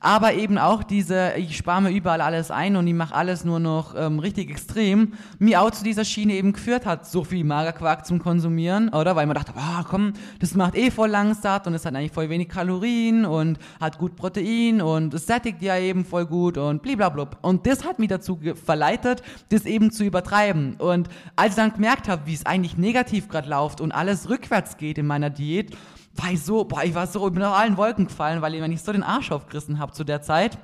[0.00, 3.58] Aber eben auch diese, ich spare mir überall alles ein und ich mache alles nur
[3.58, 8.04] noch ähm, richtig extrem, mir auch zu dieser Schiene eben geführt hat, so viel Magerquark
[8.04, 9.16] zum Konsumieren konsumieren, oder?
[9.16, 12.28] Weil man dachte, ah, komm, das macht eh voll lang und es hat eigentlich voll
[12.28, 17.28] wenig Kalorien und hat gut Protein und es sättigt ja eben voll gut und blablabla.
[17.42, 20.76] Und das hat mich dazu verleitet, das eben zu übertreiben.
[20.76, 24.76] Und als ich dann gemerkt habe, wie es eigentlich negativ gerade läuft und alles rückwärts
[24.76, 25.76] geht in meiner Diät,
[26.14, 28.62] war ich so, boah, ich war so, ich bin auf allen Wolken gefallen, weil ich,
[28.62, 30.58] wenn ich so den Arsch aufgerissen habe zu der Zeit,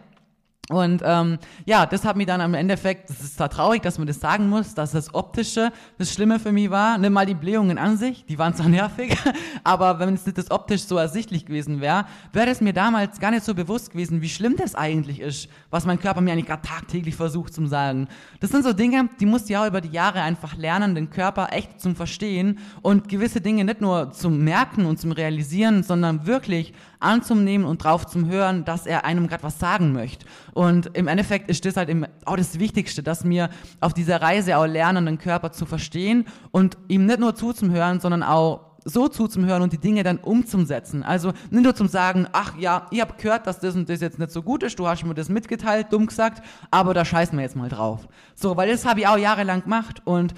[0.70, 4.07] und ähm, ja, das hat mich dann am Endeffekt, das ist zwar traurig, dass man
[4.07, 6.98] das sagen muss, dass das Optische das Schlimme für mich war.
[6.98, 9.16] Nimm mal die Blähungen an sich, die waren zwar nervig,
[9.64, 13.33] aber wenn es nicht das optisch so ersichtlich gewesen wäre, wäre es mir damals gar
[13.33, 16.62] nicht so bewusst gewesen, wie schlimm das eigentlich ist, was mein Körper mir eigentlich gerade
[16.62, 18.07] tagtäglich versucht zu sagen.
[18.38, 21.48] Das sind so Dinge, die musst du ja über die Jahre einfach lernen, den Körper
[21.51, 26.72] echt zum Verstehen und gewisse Dinge nicht nur zum Merken und zum Realisieren, sondern wirklich
[27.03, 30.27] anzunehmen und drauf zum Hören, dass er einem gerade was sagen möchte.
[30.55, 34.57] Und im Endeffekt ist das halt im, auch das Wichtigste, dass wir auf dieser Reise
[34.59, 39.62] auch lernen, den Körper zu verstehen und ihm nicht nur zuzuhören, sondern auch so zuzuhören
[39.62, 41.03] und die Dinge dann umzusetzen.
[41.03, 44.19] Also nicht nur zum Sagen, ach ja, ich habe gehört, dass das und das jetzt
[44.19, 47.43] nicht so gut ist, du hast mir das mitgeteilt, dumm gesagt, aber da scheißen wir
[47.43, 48.09] jetzt mal drauf.
[48.35, 50.35] So, weil das habe ich auch jahrelang gemacht und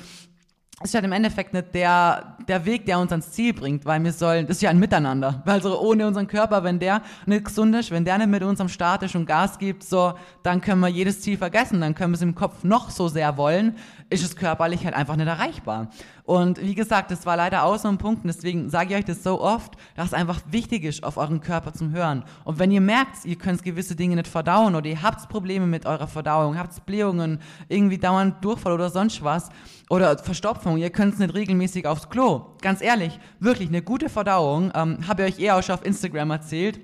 [0.82, 4.12] ist halt im Endeffekt nicht der, der Weg, der uns ans Ziel bringt, weil wir
[4.12, 5.42] sollen, das ist ja ein Miteinander.
[5.46, 8.68] Also ohne unseren Körper, wenn der nicht gesund ist, wenn der nicht mit uns am
[8.68, 12.16] Start ist und Gas gibt, so, dann können wir jedes Ziel vergessen, dann können wir
[12.16, 13.76] es im Kopf noch so sehr wollen,
[14.14, 15.88] ist es körperlich halt einfach nicht erreichbar.
[16.24, 19.22] Und wie gesagt, das war leider auch so ein Punkt, deswegen sage ich euch das
[19.22, 22.24] so oft, dass es einfach wichtig ist, auf euren Körper zu hören.
[22.44, 25.84] Und wenn ihr merkt, ihr könnt gewisse Dinge nicht verdauen oder ihr habt Probleme mit
[25.84, 29.50] eurer Verdauung, habt Blähungen, irgendwie dauernd Durchfall oder sonst was,
[29.90, 32.56] oder Verstopfung, ihr könnt es nicht regelmäßig aufs Klo.
[32.62, 36.30] Ganz ehrlich, wirklich eine gute Verdauung, ähm, habe ich euch eher auch schon auf Instagram
[36.30, 36.80] erzählt,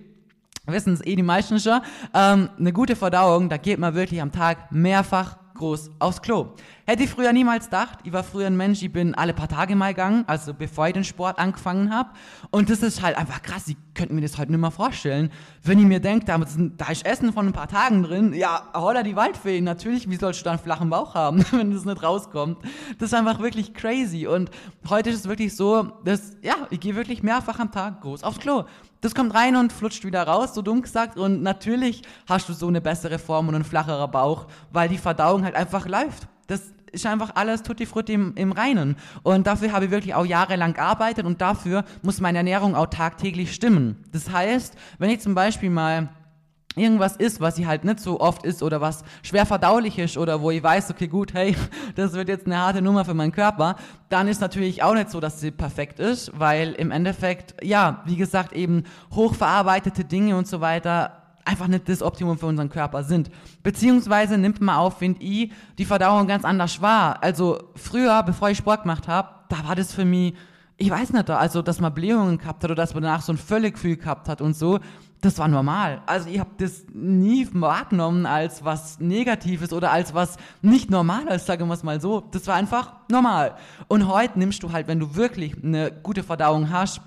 [0.67, 1.81] wissen es eh die meisten schon,
[2.15, 6.55] ähm, eine gute Verdauung, da geht man wirklich am Tag mehrfach groß aufs Klo.
[6.87, 8.01] Hätte ich früher niemals gedacht.
[8.03, 10.95] Ich war früher ein Mensch, ich bin alle paar Tage mal gegangen, also bevor ich
[10.95, 12.11] den Sport angefangen habe.
[12.51, 13.69] Und das ist halt einfach krass.
[13.69, 15.31] Ich könnte mir das halt nicht mehr vorstellen.
[15.63, 19.03] Wenn ich mir denke, da, da ist Essen von ein paar Tagen drin, ja, holla
[19.03, 19.61] die Waldfee.
[19.61, 22.59] Natürlich, wie sollst du dann einen flachen Bauch haben, wenn das nicht rauskommt?
[22.99, 24.27] Das ist einfach wirklich crazy.
[24.27, 24.51] Und
[24.89, 28.41] heute ist es wirklich so, dass, ja, ich gehe wirklich mehrfach am Tag groß aufs
[28.41, 28.65] Klo.
[29.01, 31.17] Das kommt rein und flutscht wieder raus, so dumm gesagt.
[31.17, 35.45] Und natürlich hast du so eine bessere Form und einen flacherer Bauch, weil die Verdauung
[35.45, 36.29] halt einfach läuft.
[36.47, 38.97] Das ist einfach alles tutti frutti im, im Reinen.
[39.23, 43.55] Und dafür habe ich wirklich auch jahrelang gearbeitet und dafür muss meine Ernährung auch tagtäglich
[43.55, 44.05] stimmen.
[44.13, 46.09] Das heißt, wenn ich zum Beispiel mal
[46.77, 50.41] irgendwas ist, was sie halt nicht so oft ist oder was schwer verdaulich ist oder
[50.41, 51.57] wo ich weiß, okay, gut, hey,
[51.97, 53.77] das wird jetzt eine harte Nummer für meinen Körper,
[54.09, 58.17] dann ist natürlich auch nicht so, dass sie perfekt ist, weil im Endeffekt, ja, wie
[58.17, 63.31] gesagt, eben hochverarbeitete Dinge und so weiter einfach nicht das Optimum für unseren Körper sind.
[63.63, 67.23] Beziehungsweise nimmt man auf, finde ich, die Verdauung ganz anders wahr.
[67.23, 70.35] Also früher, bevor ich Sport gemacht habe, da war das für mich,
[70.77, 73.39] ich weiß nicht, also dass man Blähungen gehabt hat oder dass man danach so ein
[73.39, 74.79] Völlegefühl gehabt hat und so,
[75.21, 76.03] das war normal.
[76.07, 81.69] Also ich habe das nie wahrgenommen als was Negatives oder als was nicht Normales, sagen
[81.69, 82.21] wir es mal so.
[82.21, 83.57] Das war einfach normal.
[83.89, 87.03] Und heute nimmst du halt, wenn du wirklich eine gute Verdauung hast,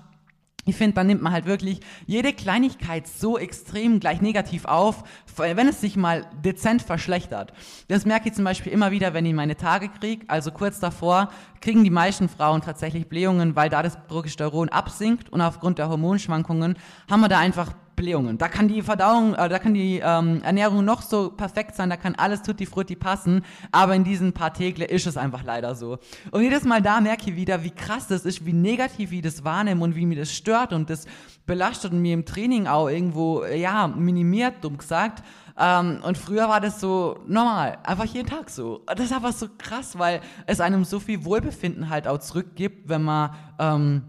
[0.66, 5.02] ich finde, dann nimmt man halt wirklich jede Kleinigkeit so extrem gleich negativ auf,
[5.36, 7.52] wenn es sich mal dezent verschlechtert.
[7.88, 10.24] Das merke ich zum Beispiel immer wieder, wenn ich meine Tage kriege.
[10.28, 11.28] Also kurz davor
[11.60, 16.78] kriegen die meisten Frauen tatsächlich Blähungen, weil da das Progesteron absinkt und aufgrund der Hormonschwankungen
[17.10, 18.38] haben wir da einfach Blähungen.
[18.38, 21.96] Da kann die Verdauung, äh, da kann die ähm, Ernährung noch so perfekt sein, da
[21.96, 25.98] kann alles tutti frutti passen, aber in diesen paar Tägle ist es einfach leider so.
[26.30, 29.44] Und jedes Mal da merke ich wieder, wie krass das ist, wie negativ ich das
[29.44, 31.06] wahrnehme und wie mir das stört und das
[31.46, 35.22] belastet und mir im Training auch irgendwo, ja, minimiert, dumm gesagt.
[35.56, 38.82] Ähm, und früher war das so normal, einfach jeden Tag so.
[38.86, 43.02] Das ist einfach so krass, weil es einem so viel Wohlbefinden halt auch zurückgibt, wenn
[43.02, 44.02] man ähm,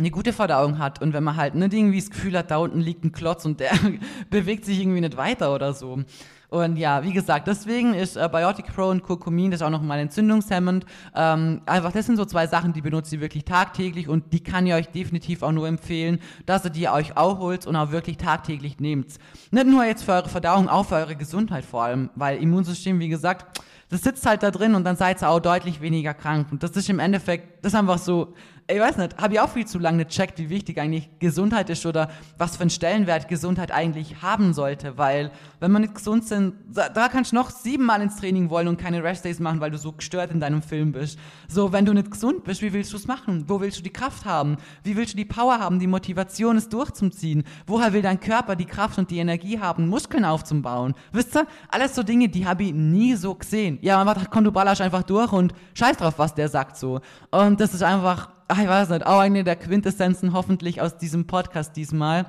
[0.00, 2.80] eine gute Verdauung hat und wenn man halt nicht irgendwie das Gefühl hat, da unten
[2.80, 3.70] liegt ein Klotz und der
[4.30, 6.00] bewegt sich irgendwie nicht weiter oder so.
[6.48, 10.00] Und ja, wie gesagt, deswegen ist äh, Biotic Pro und Kurkumin, das ist auch nochmal
[10.00, 10.84] entzündungshemmend.
[11.14, 14.66] Ähm, einfach, das sind so zwei Sachen, die benutzt ihr wirklich tagtäglich und die kann
[14.66, 18.16] ich euch definitiv auch nur empfehlen, dass ihr die euch auch holt und auch wirklich
[18.16, 19.14] tagtäglich nehmt.
[19.52, 23.08] Nicht nur jetzt für eure Verdauung, auch für eure Gesundheit vor allem, weil Immunsystem, wie
[23.08, 26.48] gesagt, das sitzt halt da drin und dann seid ihr auch deutlich weniger krank.
[26.50, 28.34] Und das ist im Endeffekt, das ist einfach so
[28.72, 31.84] ich weiß nicht, habe ich auch viel zu lange gecheckt, wie wichtig eigentlich Gesundheit ist
[31.86, 36.54] oder was für einen Stellenwert Gesundheit eigentlich haben sollte, weil wenn man nicht gesund sind,
[36.68, 39.92] da kannst du noch siebenmal ins Training wollen und keine Restdays machen, weil du so
[39.92, 41.18] gestört in deinem Film bist.
[41.48, 43.44] So, wenn du nicht gesund bist, wie willst du es machen?
[43.48, 44.56] Wo willst du die Kraft haben?
[44.84, 47.44] Wie willst du die Power haben, die Motivation, es durchzuziehen?
[47.66, 50.94] Woher will dein Körper die Kraft und die Energie haben, Muskeln aufzubauen?
[51.12, 53.78] Wisst ihr, alles so Dinge, die habe ich nie so gesehen.
[53.82, 57.00] Ja, man macht, komm, du ballerst einfach durch und scheiß drauf, was der sagt so.
[57.30, 61.26] Und das ist einfach ach, ich weiß nicht, auch eine der Quintessenzen hoffentlich aus diesem
[61.26, 62.26] Podcast diesmal,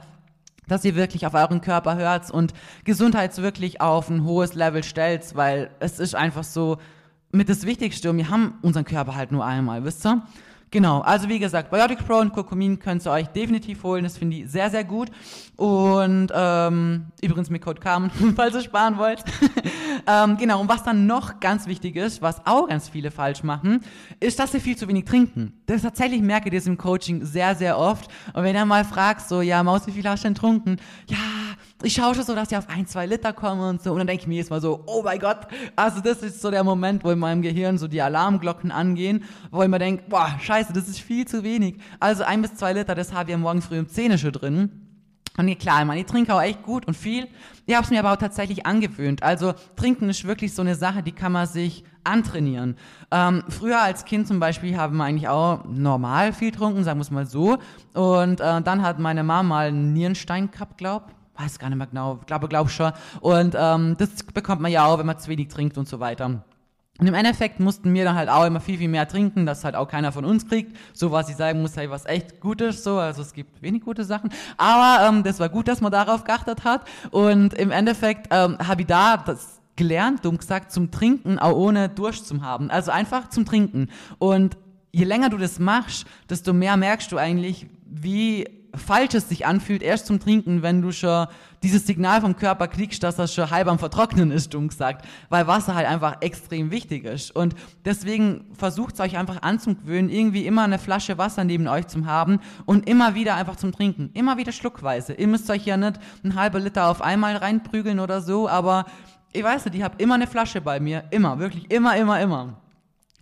[0.67, 2.53] dass ihr wirklich auf euren Körper hört und
[2.83, 6.77] Gesundheit wirklich auf ein hohes Level stellt, weil es ist einfach so
[7.31, 10.21] mit das Wichtigste und wir haben unseren Körper halt nur einmal, wisst ihr?
[10.73, 14.37] Genau, also wie gesagt, Biotic Pro und Kurkumin könnt ihr euch definitiv holen, das finde
[14.37, 15.09] ich sehr, sehr gut.
[15.57, 19.21] Und ähm, übrigens mit Code Carmen, falls ihr sparen wollt.
[20.07, 23.81] ähm, genau, und was dann noch ganz wichtig ist, was auch ganz viele falsch machen,
[24.21, 25.51] ist, dass sie viel zu wenig trinken.
[25.65, 28.09] Das tatsächlich merke ich das im Coaching sehr, sehr oft.
[28.33, 30.77] Und wenn ihr mal fragt, so, ja, Maus, wie viel hast du denn getrunken?
[31.07, 31.17] Ja,
[31.83, 33.91] ich schaue schon so, dass ich auf ein, zwei Liter komme und so.
[33.91, 35.47] Und dann denke ich mir jetzt mal so, oh mein Gott.
[35.75, 39.61] Also das ist so der Moment, wo in meinem Gehirn so die Alarmglocken angehen, wo
[39.63, 41.77] ich mir denke, boah, scheiße, das ist viel zu wenig.
[41.99, 44.69] Also ein bis zwei Liter, das habe ich am Morgen früh im Zähnische drin.
[45.37, 47.27] Und ja, klar, meine, ich trinke auch echt gut und viel.
[47.65, 49.23] Ich habe es mir aber auch tatsächlich angewöhnt.
[49.23, 52.75] Also trinken ist wirklich so eine Sache, die kann man sich antrainieren.
[53.11, 57.03] Ähm, früher als Kind zum Beispiel haben wir eigentlich auch normal viel getrunken, sagen wir
[57.03, 57.59] es mal so.
[57.93, 61.87] Und äh, dann hat meine Mama mal einen Nierenstein gehabt, glaub weiß gar nicht mehr
[61.87, 62.91] genau, glaube, glaube schon.
[63.19, 66.43] Und ähm, das bekommt man ja auch, wenn man zu wenig trinkt und so weiter.
[66.99, 69.75] Und im Endeffekt mussten wir dann halt auch immer viel, viel mehr trinken, dass halt
[69.75, 70.77] auch keiner von uns kriegt.
[70.93, 72.97] So was ich sagen muss, hey, was echt Gutes, so.
[72.97, 74.29] Also es gibt wenig gute Sachen.
[74.57, 76.87] Aber ähm, das war gut, dass man darauf geachtet hat.
[77.09, 81.89] Und im Endeffekt ähm, habe ich da das gelernt, dumm gesagt, zum Trinken, auch ohne
[81.89, 82.69] Durst zu haben.
[82.69, 83.89] Also einfach zum Trinken.
[84.19, 84.57] Und
[84.91, 89.81] je länger du das machst, desto mehr merkst du eigentlich, wie falsch es sich anfühlt,
[89.81, 91.27] erst zum Trinken, wenn du schon
[91.63, 95.47] dieses Signal vom Körper kriegst, dass das schon halb am Vertrocknen ist, dumm gesagt, weil
[95.47, 97.35] Wasser halt einfach extrem wichtig ist.
[97.35, 97.55] Und
[97.85, 102.39] deswegen versucht es euch einfach anzugewöhnen, irgendwie immer eine Flasche Wasser neben euch zu haben
[102.65, 104.09] und immer wieder einfach zum Trinken.
[104.13, 105.13] Immer wieder schluckweise.
[105.13, 108.85] Ihr müsst euch ja nicht einen halben Liter auf einmal reinprügeln oder so, aber
[109.33, 111.03] ich weiß nicht, ich habe immer eine Flasche bei mir.
[111.11, 112.57] Immer, wirklich immer, immer, immer.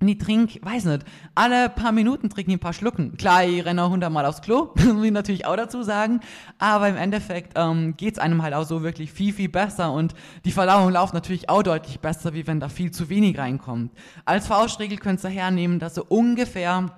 [0.02, 3.18] Und ich trinke, weiß nicht, alle paar Minuten trinke ich ein paar Schlucken.
[3.18, 6.22] Klar, ich renne auch hundertmal aufs Klo, muss ich natürlich auch dazu sagen.
[6.58, 9.92] Aber im Endeffekt ähm, geht es einem halt auch so wirklich viel, viel besser.
[9.92, 13.92] Und die Verdauung läuft natürlich auch deutlich besser, wie wenn da viel zu wenig reinkommt.
[14.26, 16.92] Als Faustregel könnt ihr hernehmen, dass ihr ungefähr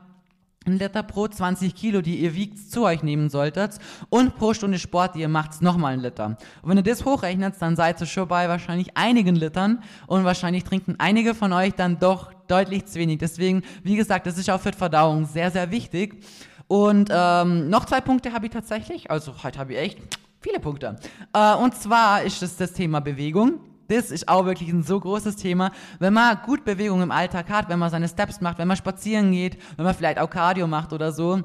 [0.65, 4.77] ein Liter pro 20 Kilo, die ihr wiegt, zu euch nehmen solltet und pro Stunde
[4.77, 6.37] Sport, die ihr macht, nochmal ein Liter.
[6.61, 10.63] Und wenn ihr das hochrechnet, dann seid ihr schon bei wahrscheinlich einigen Litern und wahrscheinlich
[10.63, 13.17] trinken einige von euch dann doch deutlich zu wenig.
[13.17, 16.23] Deswegen, wie gesagt, das ist auch für die Verdauung sehr, sehr wichtig.
[16.67, 19.97] Und ähm, noch zwei Punkte habe ich tatsächlich, also heute habe ich echt
[20.41, 20.95] Viele Punkte.
[21.33, 23.59] Äh, und zwar ist es das Thema Bewegung.
[23.91, 25.71] Das ist auch wirklich ein so großes Thema.
[25.99, 29.33] Wenn man gut Bewegung im Alltag hat, wenn man seine Steps macht, wenn man spazieren
[29.33, 31.43] geht, wenn man vielleicht auch Cardio macht oder so,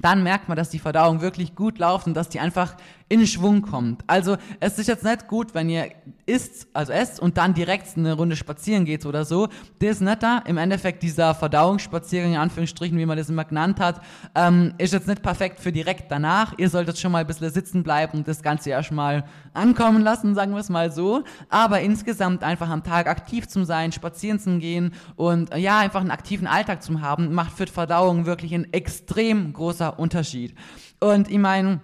[0.00, 2.76] dann merkt man, dass die Verdauung wirklich gut läuft und dass die einfach
[3.08, 4.04] in Schwung kommt.
[4.06, 5.90] Also es ist jetzt nicht gut, wenn ihr
[6.26, 9.48] isst, also esst und dann direkt eine Runde spazieren geht oder so.
[9.78, 10.42] Das ist nicht da.
[10.44, 14.02] Im Endeffekt dieser Verdauungsspaziergang, in Anführungsstrichen, wie man das immer genannt hat,
[14.34, 16.52] ähm, ist jetzt nicht perfekt für direkt danach.
[16.58, 20.52] Ihr solltet schon mal ein bisschen sitzen bleiben und das Ganze erstmal ankommen lassen, sagen
[20.52, 21.24] wir es mal so.
[21.48, 26.10] Aber insgesamt einfach am Tag aktiv zu sein, spazieren zu gehen und ja, einfach einen
[26.10, 30.54] aktiven Alltag zu haben, macht für die Verdauung wirklich ein extrem großer Unterschied.
[31.00, 31.80] Und ich meine,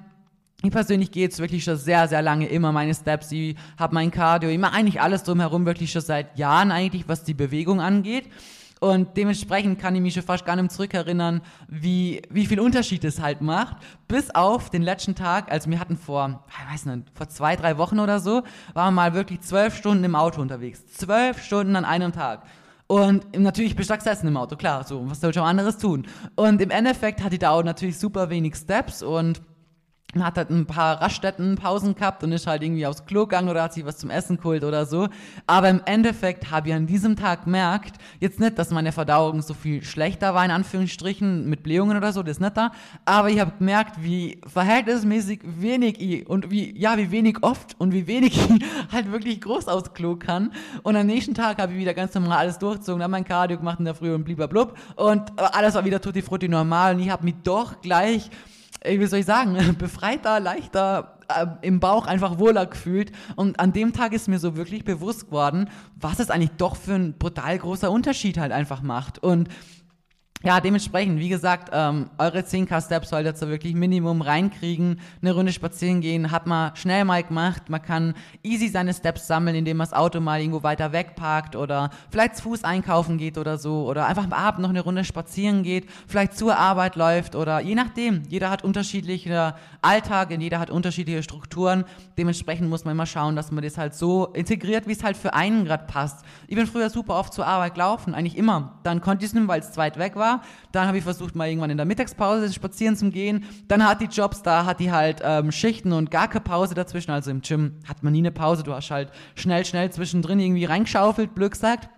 [0.62, 4.10] ich persönlich gehe jetzt wirklich schon sehr, sehr lange immer meine Steps, ich habe mein
[4.10, 8.24] Cardio, ich mache eigentlich alles drumherum wirklich schon seit Jahren eigentlich, was die Bewegung angeht.
[8.80, 13.20] Und dementsprechend kann ich mich schon fast gar nicht zurückerinnern, wie, wie viel Unterschied es
[13.20, 13.76] halt macht.
[14.08, 17.78] Bis auf den letzten Tag, also wir hatten vor, ich weiß nicht, vor zwei, drei
[17.78, 18.42] Wochen oder so,
[18.74, 20.86] waren wir mal wirklich zwölf Stunden im Auto unterwegs.
[20.86, 22.42] Zwölf Stunden an einem Tag.
[22.86, 26.06] Und natürlich du essen im Auto, klar, so, was soll ich auch anderes tun?
[26.36, 29.40] Und im Endeffekt hat die da auch natürlich super wenig Steps und
[30.22, 33.62] hat halt ein paar Raststätten Pausen gehabt und ist halt irgendwie aufs Klo gegangen oder
[33.62, 35.08] hat sich was zum Essen geholt oder so.
[35.46, 39.54] Aber im Endeffekt habe ich an diesem Tag gemerkt, jetzt nicht, dass meine Verdauung so
[39.54, 42.70] viel schlechter war, in Anführungsstrichen, mit Blähungen oder so, das ist nicht da.
[43.04, 47.92] Aber ich habe gemerkt, wie verhältnismäßig wenig ich und wie, ja, wie wenig oft und
[47.92, 50.52] wie wenig ich halt wirklich groß aufs Klo kann.
[50.82, 53.78] Und am nächsten Tag habe ich wieder ganz normal alles durchgezogen, habe mein Cardio gemacht
[53.78, 57.24] in der Früh und blub und alles war wieder tutti frutti normal und ich habe
[57.24, 58.30] mich doch gleich
[58.84, 63.12] wie soll ich sagen, befreiter, leichter, äh, im Bauch einfach wohler gefühlt.
[63.36, 66.94] Und an dem Tag ist mir so wirklich bewusst geworden, was es eigentlich doch für
[66.94, 69.18] ein brutal großer Unterschied halt einfach macht.
[69.18, 69.48] Und
[70.44, 75.00] ja, dementsprechend, wie gesagt, ähm, eure 10k-Steps solltet ihr wirklich Minimum reinkriegen.
[75.22, 77.70] Eine Runde spazieren gehen, hat man schnell mal gemacht.
[77.70, 81.88] Man kann easy seine Steps sammeln, indem man das Auto mal irgendwo weiter wegparkt oder
[82.10, 83.88] vielleicht zu Fuß einkaufen geht oder so.
[83.88, 87.74] Oder einfach am Abend noch eine Runde spazieren geht, vielleicht zur Arbeit läuft oder je
[87.74, 88.24] nachdem.
[88.28, 91.84] Jeder hat unterschiedliche Alltag, jeder hat unterschiedliche Strukturen.
[92.18, 95.34] Dementsprechend muss man immer schauen, dass man das halt so integriert, wie es halt für
[95.34, 96.24] einen gerade passt.
[96.48, 98.80] Ich bin früher super oft zur Arbeit gelaufen, eigentlich immer.
[98.82, 100.42] Dann konnte ich es nicht, weil es weit weg war.
[100.72, 103.44] Dann habe ich versucht, mal irgendwann in der Mittagspause spazieren zu gehen.
[103.68, 107.10] Dann hat die Jobs da, hat die halt ähm, Schichten und gar keine Pause dazwischen.
[107.10, 108.62] Also im Gym hat man nie eine Pause.
[108.62, 111.88] Du hast halt schnell, schnell zwischendrin irgendwie reingeschaufelt, Glück sagt.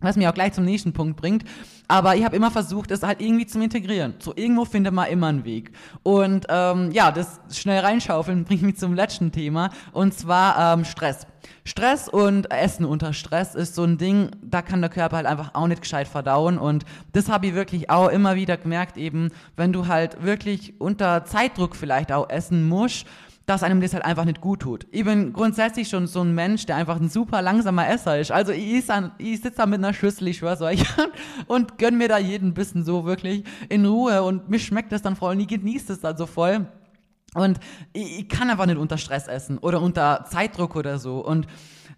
[0.00, 1.44] Was mich auch gleich zum nächsten Punkt bringt.
[1.88, 4.14] Aber ich habe immer versucht, es halt irgendwie zu integrieren.
[4.20, 5.72] So irgendwo findet man immer einen Weg.
[6.04, 9.70] Und ähm, ja, das schnell reinschaufeln bringt mich zum letzten Thema.
[9.92, 11.26] Und zwar ähm, Stress.
[11.64, 15.54] Stress und Essen unter Stress ist so ein Ding, da kann der Körper halt einfach
[15.54, 16.58] auch nicht gescheit verdauen.
[16.58, 21.24] Und das habe ich wirklich auch immer wieder gemerkt, eben, wenn du halt wirklich unter
[21.24, 23.06] Zeitdruck vielleicht auch essen musst,
[23.48, 24.86] dass einem das halt einfach nicht gut tut.
[24.90, 28.30] Ich bin grundsätzlich schon so ein Mensch, der einfach ein super langsamer Esser ist.
[28.30, 28.84] Also ich,
[29.18, 30.84] ich sitze da mit einer Schüssel, ich schwör's euch,
[31.46, 35.16] und gönn mir da jeden Bissen so wirklich in Ruhe und mir schmeckt das dann
[35.16, 36.66] voll und ich genieße es dann so voll.
[37.32, 37.58] Und
[37.94, 41.24] ich, ich kann einfach nicht unter Stress essen oder unter Zeitdruck oder so.
[41.24, 41.46] Und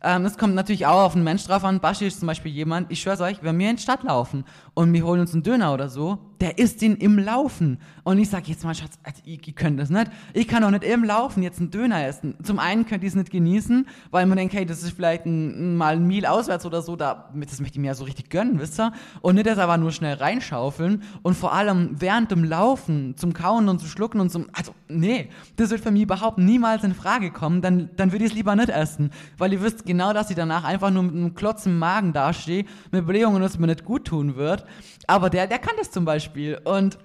[0.05, 1.81] ähm, es kommt natürlich auch auf einen Mensch drauf an.
[1.81, 4.93] Baschi ist zum Beispiel jemand, ich schwör's euch, wenn wir in die Stadt laufen und
[4.93, 7.79] wir holen uns einen Döner oder so, der isst den im Laufen.
[8.03, 10.11] Und ich sag jetzt mal, Schatz, also ich, ich könnte das nicht.
[10.33, 12.35] Ich kann auch nicht im Laufen jetzt einen Döner essen.
[12.43, 15.77] Zum einen könnt ihr es nicht genießen, weil man denkt, hey, das ist vielleicht ein,
[15.77, 18.59] mal ein Meal auswärts oder so, da, das möchte ich mir ja so richtig gönnen,
[18.59, 18.93] wisst ihr?
[19.21, 23.69] Und nicht das aber nur schnell reinschaufeln und vor allem während dem Laufen zum Kauen
[23.69, 27.31] und zum Schlucken und zum, also, nee, das wird für mich überhaupt niemals in Frage
[27.31, 30.37] kommen, dann, dann würde ich es lieber nicht essen, weil ihr wisst genau, dass ich
[30.37, 33.85] danach einfach nur mit einem Klotz im Magen dastehe, mit Blähungen, dass es mir nicht
[33.85, 34.65] gut tun wird.
[35.07, 36.30] Aber der, der kann das zum Beispiel.
[36.65, 36.99] Und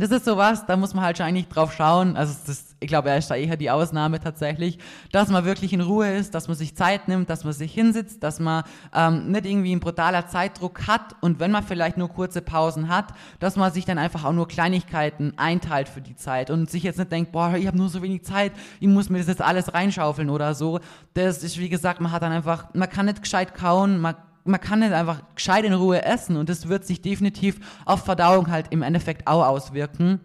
[0.00, 2.16] das ist sowas, da muss man halt schon eigentlich drauf schauen.
[2.16, 4.78] Also das, ich glaube, er ist da eher die Ausnahme tatsächlich,
[5.12, 8.22] dass man wirklich in Ruhe ist, dass man sich Zeit nimmt, dass man sich hinsitzt,
[8.22, 12.40] dass man ähm, nicht irgendwie ein brutaler Zeitdruck hat und wenn man vielleicht nur kurze
[12.40, 16.70] Pausen hat, dass man sich dann einfach auch nur Kleinigkeiten einteilt für die Zeit und
[16.70, 19.26] sich jetzt nicht denkt, boah, ich habe nur so wenig Zeit, ich muss mir das
[19.26, 20.80] jetzt alles reinschaufeln oder so.
[21.12, 24.60] Das ist wie gesagt, man hat dann einfach, man kann nicht gescheit kauen, man man
[24.60, 28.66] kann nicht einfach gescheit in Ruhe essen und das wird sich definitiv auf Verdauung halt
[28.70, 30.20] im Endeffekt auch auswirken.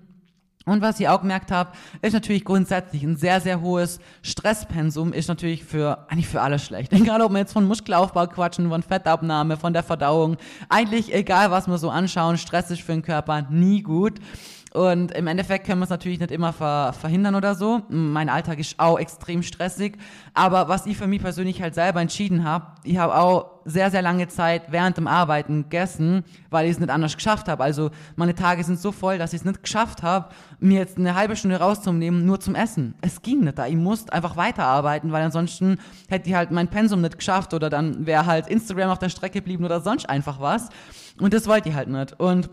[0.67, 5.27] Und was ich auch gemerkt habe, ist natürlich grundsätzlich ein sehr, sehr hohes Stresspensum, ist
[5.27, 6.91] natürlich für, eigentlich für alles schlecht.
[6.93, 11.67] Egal, ob wir jetzt von Muskelaufbau quatschen, von Fettabnahme, von der Verdauung, eigentlich egal, was
[11.67, 14.19] wir so anschauen, Stress ist für den Körper nie gut.
[14.75, 17.83] Und im Endeffekt können wir es natürlich nicht immer ver verhindern oder so.
[17.87, 19.97] Mein Alltag ist auch extrem stressig.
[20.33, 24.01] Aber was ich für mich persönlich halt selber entschieden habe, ich habe auch sehr, sehr
[24.01, 27.63] lange Zeit während dem Arbeiten gegessen, weil ich es nicht anders geschafft habe.
[27.63, 30.27] Also meine Tage sind so voll, dass ich es nicht geschafft habe,
[30.59, 32.95] mir jetzt eine halbe Stunde rauszunehmen, nur zum Essen.
[33.01, 33.67] Es ging nicht da.
[33.67, 35.77] Ich musste einfach weiterarbeiten, weil ansonsten
[36.09, 39.39] hätte ich halt mein Pensum nicht geschafft oder dann wäre halt Instagram auf der Strecke
[39.39, 40.67] geblieben oder sonst einfach was.
[41.21, 42.19] Und das wollte ich halt nicht.
[42.19, 42.49] Und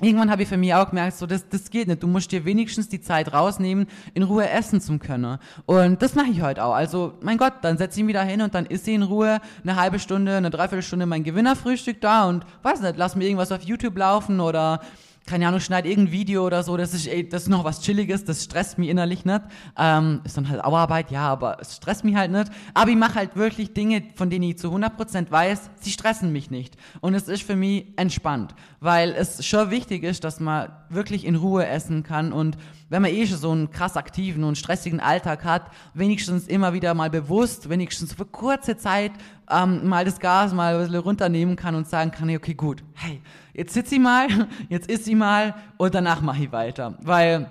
[0.00, 2.02] irgendwann habe ich für mich auch gemerkt, so das, das geht nicht.
[2.02, 5.38] Du musst dir wenigstens die Zeit rausnehmen, in Ruhe essen zu können.
[5.66, 6.74] Und das mache ich heute auch.
[6.74, 9.40] Also, mein Gott, dann setze ich mich da hin und dann isst ich in Ruhe
[9.62, 13.62] eine halbe Stunde, eine Dreiviertelstunde mein Gewinnerfrühstück da und weiß nicht, lass mir irgendwas auf
[13.62, 14.80] YouTube laufen oder
[15.28, 18.24] keine Ahnung, schneid irgendein Video oder so, das ist, ey, das ist noch was Chilliges,
[18.24, 19.42] das stresst mich innerlich nicht.
[19.76, 22.50] Ähm, ist dann halt Auarbeit, ja, aber es stresst mich halt nicht.
[22.72, 26.50] Aber ich mache halt wirklich Dinge, von denen ich zu 100% weiß, sie stressen mich
[26.50, 26.76] nicht.
[27.00, 31.36] Und es ist für mich entspannt, weil es schon wichtig ist, dass man wirklich in
[31.36, 32.56] Ruhe essen kann und
[32.88, 36.94] wenn man eh schon so einen krass aktiven und stressigen Alltag hat, wenigstens immer wieder
[36.94, 39.12] mal bewusst, wenigstens für kurze Zeit
[39.50, 43.20] ähm, mal das Gas mal ein bisschen runternehmen kann und sagen kann, okay, gut, hey,
[43.58, 44.28] jetzt sitze ich mal,
[44.68, 46.94] jetzt isst ich mal und danach mache ich weiter.
[47.02, 47.50] Weil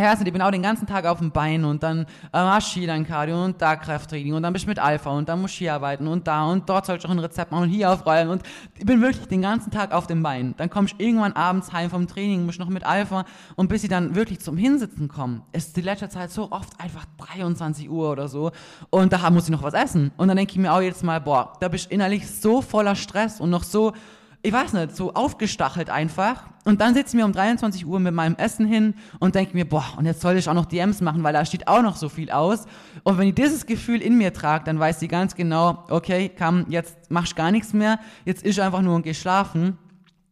[0.00, 3.04] ja, ich bin auch den ganzen Tag auf dem Bein und dann äh, machst dann
[3.04, 5.74] Cardio und da Krafttraining und dann bist du mit Alpha und dann musst du hier
[5.74, 8.42] arbeiten und da und dort sollst du auch ein Rezept machen und hier aufrollen und
[8.76, 10.54] ich bin wirklich den ganzen Tag auf dem Bein.
[10.56, 13.24] Dann kommst du irgendwann abends heim vom Training, musst noch mit Alpha
[13.56, 17.04] und bis ich dann wirklich zum Hinsitzen komme, ist die letzte Zeit so oft einfach
[17.32, 18.52] 23 Uhr oder so
[18.90, 20.12] und da muss ich noch was essen.
[20.16, 22.94] Und dann denke ich mir auch jetzt mal, boah, da bist du innerlich so voller
[22.94, 23.94] Stress und noch so
[24.42, 26.44] ich weiß nicht, so aufgestachelt einfach.
[26.64, 29.68] Und dann sitze ich mir um 23 Uhr mit meinem Essen hin und denke mir,
[29.68, 32.08] boah, und jetzt soll ich auch noch DMs machen, weil da steht auch noch so
[32.08, 32.66] viel aus.
[33.02, 36.66] Und wenn ich dieses Gefühl in mir trage, dann weiß ich ganz genau, okay, komm,
[36.68, 39.78] jetzt machst gar nichts mehr, jetzt ist einfach nur und geh schlafen.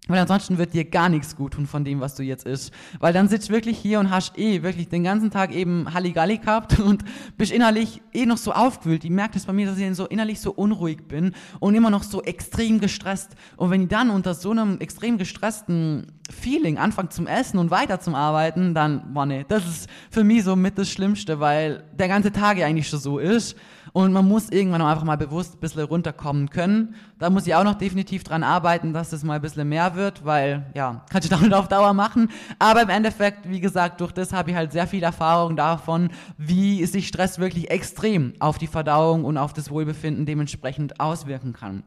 [0.09, 2.73] Weil ansonsten wird dir gar nichts gut tun von dem, was du jetzt isst.
[3.01, 6.79] Weil dann sitzt wirklich hier und hast eh wirklich den ganzen Tag eben Halligalli gehabt
[6.79, 7.05] und
[7.37, 9.05] bist innerlich eh noch so aufgewühlt.
[9.05, 12.05] Ich merke das bei mir, dass ich so innerlich so unruhig bin und immer noch
[12.05, 13.35] so extrem gestresst.
[13.57, 17.99] Und wenn ich dann unter so einem extrem gestressten Feeling anfange zum Essen und weiter
[18.01, 22.09] zum Arbeiten, dann, boah nee, das ist für mich so mit das Schlimmste, weil der
[22.09, 23.57] ganze Tag ja eigentlich schon so ist.
[23.93, 26.95] Und man muss irgendwann auch einfach mal bewusst ein bisschen runterkommen können.
[27.19, 30.27] Da muss ich auch noch definitiv dran arbeiten, dass es mal ein bisschen mehr wird,
[30.27, 32.29] weil, ja, kann ich damit auf Dauer machen.
[32.59, 36.85] Aber im Endeffekt, wie gesagt, durch das habe ich halt sehr viel Erfahrung davon, wie
[36.85, 41.85] sich Stress wirklich extrem auf die Verdauung und auf das Wohlbefinden dementsprechend auswirken kann.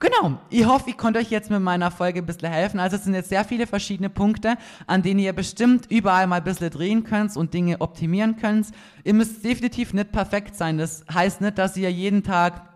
[0.00, 2.78] Genau, ich hoffe, ich konnte euch jetzt mit meiner Folge ein bisschen helfen.
[2.78, 4.54] Also es sind jetzt sehr viele verschiedene Punkte,
[4.86, 8.68] an denen ihr bestimmt überall mal ein bisschen drehen könnt und Dinge optimieren könnt.
[9.02, 10.78] Ihr müsst definitiv nicht perfekt sein.
[10.78, 12.67] Das heißt nicht, dass ihr jeden Tag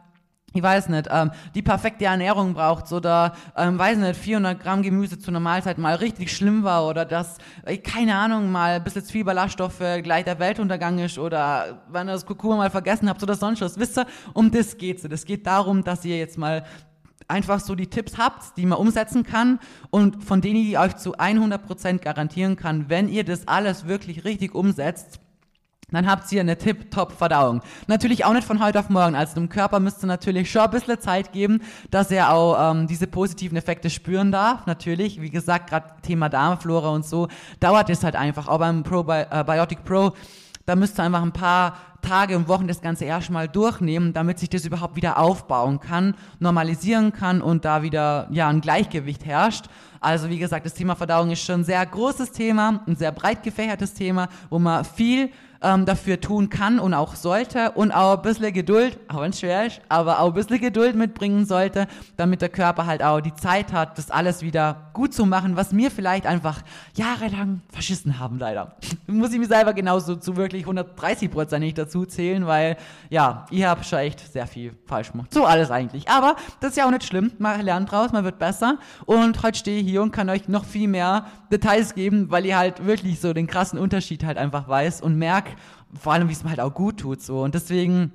[0.53, 5.19] ich weiß nicht, ähm, die perfekte Ernährung braucht oder, ähm, weiß nicht, 400 Gramm Gemüse
[5.19, 9.05] zu einer Mahlzeit mal richtig schlimm war oder dass, äh, keine Ahnung, mal ein bisschen
[9.05, 13.23] zu viel Ballaststoffe gleich der Weltuntergang ist oder wenn ihr das Kurkuma mal vergessen habt
[13.23, 13.79] oder sonst was.
[13.79, 15.05] Wisst ihr, um das geht's.
[15.05, 16.65] Es geht darum, dass ihr jetzt mal
[17.29, 19.59] einfach so die Tipps habt, die man umsetzen kann
[19.91, 24.55] und von denen ich euch zu 100% garantieren kann, wenn ihr das alles wirklich richtig
[24.55, 25.21] umsetzt,
[25.93, 27.63] dann habt ihr eine Tip-Top-Verdauung.
[27.87, 29.15] Natürlich auch nicht von heute auf morgen.
[29.15, 32.87] Also dem Körper müsst ihr natürlich schon ein bisschen Zeit geben, dass er auch ähm,
[32.87, 34.67] diese positiven Effekte spüren darf.
[34.67, 37.29] Natürlich, wie gesagt, gerade Thema Darmflora und so,
[37.61, 38.49] dauert es halt einfach.
[38.49, 40.13] Auch beim Probiotic Pro,
[40.67, 44.51] da müsst ihr einfach ein paar Tage und Wochen das Ganze erstmal durchnehmen, damit sich
[44.51, 49.67] das überhaupt wieder aufbauen kann, normalisieren kann und da wieder ja ein Gleichgewicht herrscht.
[50.01, 53.45] Also wie gesagt, das Thema Verdauung ist schon ein sehr großes Thema, ein sehr breit
[53.45, 55.31] gefächertes Thema, wo man viel
[55.63, 59.41] ähm, dafür tun kann und auch sollte und auch ein bisschen Geduld, auch wenn es
[59.41, 61.87] schwer ist, aber auch ein bisschen Geduld mitbringen sollte,
[62.17, 65.73] damit der Körper halt auch die Zeit hat, das alles wieder gut zu machen, was
[65.73, 66.63] mir vielleicht einfach
[66.95, 68.77] jahrelang verschissen haben, leider.
[69.07, 72.77] Muss ich mir selber genauso zu wirklich 130 Prozent nicht dazu zählen, weil,
[73.11, 75.33] ja, ich habe schon echt sehr viel falsch gemacht.
[75.33, 76.09] So alles eigentlich.
[76.09, 77.33] Aber das ist ja auch nicht schlimm.
[77.39, 78.79] Man lernt draus, man wird besser.
[79.07, 82.57] Und heute stehe ich hier und kann euch noch viel mehr Details geben, weil ihr
[82.57, 85.52] halt wirklich so den krassen Unterschied halt einfach weiß und merkt,
[85.99, 87.43] vor allem, wie es mir halt auch gut tut, so.
[87.43, 88.13] Und deswegen,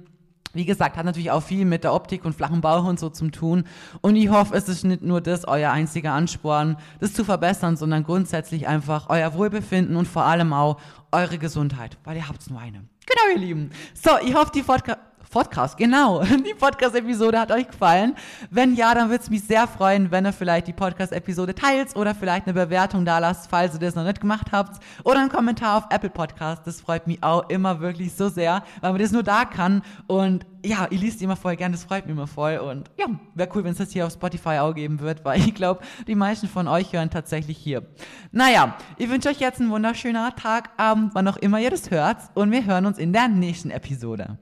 [0.54, 3.30] wie gesagt, hat natürlich auch viel mit der Optik und flachen Bauch und so zu
[3.30, 3.64] tun.
[4.02, 8.04] Und ich hoffe, es ist nicht nur das euer einziger Ansporn, das zu verbessern, sondern
[8.04, 10.78] grundsätzlich einfach euer Wohlbefinden und vor allem auch
[11.12, 12.84] eure Gesundheit, weil ihr habt nur eine.
[13.06, 13.72] Genau, ihr Lieben.
[13.94, 15.00] So, ich hoffe, die Podcast
[15.30, 16.24] Podcast, genau.
[16.24, 18.16] Die Podcast-Episode hat euch gefallen.
[18.50, 22.16] Wenn ja, dann würde es mich sehr freuen, wenn ihr vielleicht die Podcast-Episode teilt oder
[22.16, 24.82] vielleicht eine Bewertung da lasst, falls ihr das noch nicht gemacht habt.
[25.04, 26.66] Oder einen Kommentar auf Apple Podcast.
[26.66, 29.82] Das freut mich auch immer wirklich so sehr, weil man das nur da kann.
[30.08, 32.58] Und ja, ihr liest immer voll gern, das freut mich immer voll.
[32.58, 35.54] Und ja, wäre cool, wenn es das hier auf Spotify auch geben wird, weil ich
[35.54, 37.84] glaube, die meisten von euch hören tatsächlich hier.
[38.32, 42.18] Naja, ich wünsche euch jetzt einen wunderschönen Tag, Abend, wann auch immer ihr das hört.
[42.34, 44.38] Und wir hören uns in der nächsten Episode.